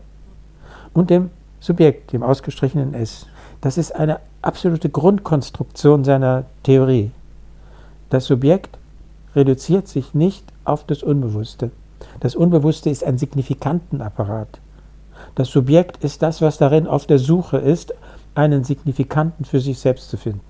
und 0.94 1.10
dem 1.10 1.32
Subjekt, 1.60 2.14
dem 2.14 2.22
ausgestrichenen 2.22 2.94
S. 2.94 3.26
Das 3.62 3.80
ist 3.80 3.96
eine 3.96 4.20
absolute 4.44 4.92
Grundkonstruktion 4.92 6.04
seiner 6.04 6.46
Theorie. 6.62 7.10
Das 8.12 8.26
Subjekt 8.26 8.78
reduziert 9.36 9.88
sich 9.88 10.14
nicht 10.14 10.46
auf 10.66 10.84
das 10.84 11.02
Unbewusste. 11.02 11.72
Das 12.20 12.36
Unbewusste 12.36 12.92
ist 12.92 13.04
ein 13.04 13.18
Signifikantenapparat. 13.18 14.60
Das 15.36 15.50
Subjekt 15.50 16.04
ist 16.04 16.22
das, 16.22 16.42
was 16.42 16.58
darin 16.58 16.88
auf 16.88 17.08
der 17.08 17.20
Suche 17.20 17.58
ist, 17.58 17.94
einen 18.36 18.64
Signifikanten 18.64 19.46
für 19.46 19.60
sich 19.60 19.80
selbst 19.80 20.10
zu 20.10 20.18
finden. 20.18 20.42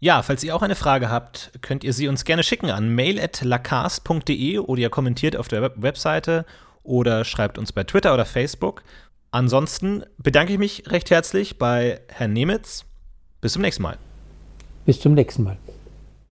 Ja, 0.00 0.22
falls 0.22 0.44
ihr 0.44 0.54
auch 0.54 0.62
eine 0.62 0.74
Frage 0.74 1.08
habt, 1.08 1.52
könnt 1.62 1.82
ihr 1.82 1.94
sie 1.94 2.08
uns 2.08 2.24
gerne 2.24 2.42
schicken 2.42 2.70
an 2.70 2.94
mail.lacast.de 2.94 4.58
oder 4.58 4.80
ihr 4.82 4.90
kommentiert 4.90 5.36
auf 5.36 5.48
der 5.48 5.72
Webseite 5.76 6.44
oder 6.82 7.24
schreibt 7.24 7.56
uns 7.56 7.72
bei 7.72 7.84
Twitter 7.84 8.12
oder 8.12 8.26
Facebook. 8.26 8.82
Ansonsten 9.30 10.04
bedanke 10.18 10.52
ich 10.52 10.58
mich 10.58 10.84
recht 10.88 11.10
herzlich 11.10 11.58
bei 11.58 12.00
Herrn 12.08 12.34
Nemitz. 12.34 12.84
Bis 13.40 13.54
zum 13.54 13.62
nächsten 13.62 13.82
Mal. 13.82 13.96
Bis 14.84 15.00
zum 15.00 15.14
nächsten 15.14 15.42
Mal. 15.42 15.56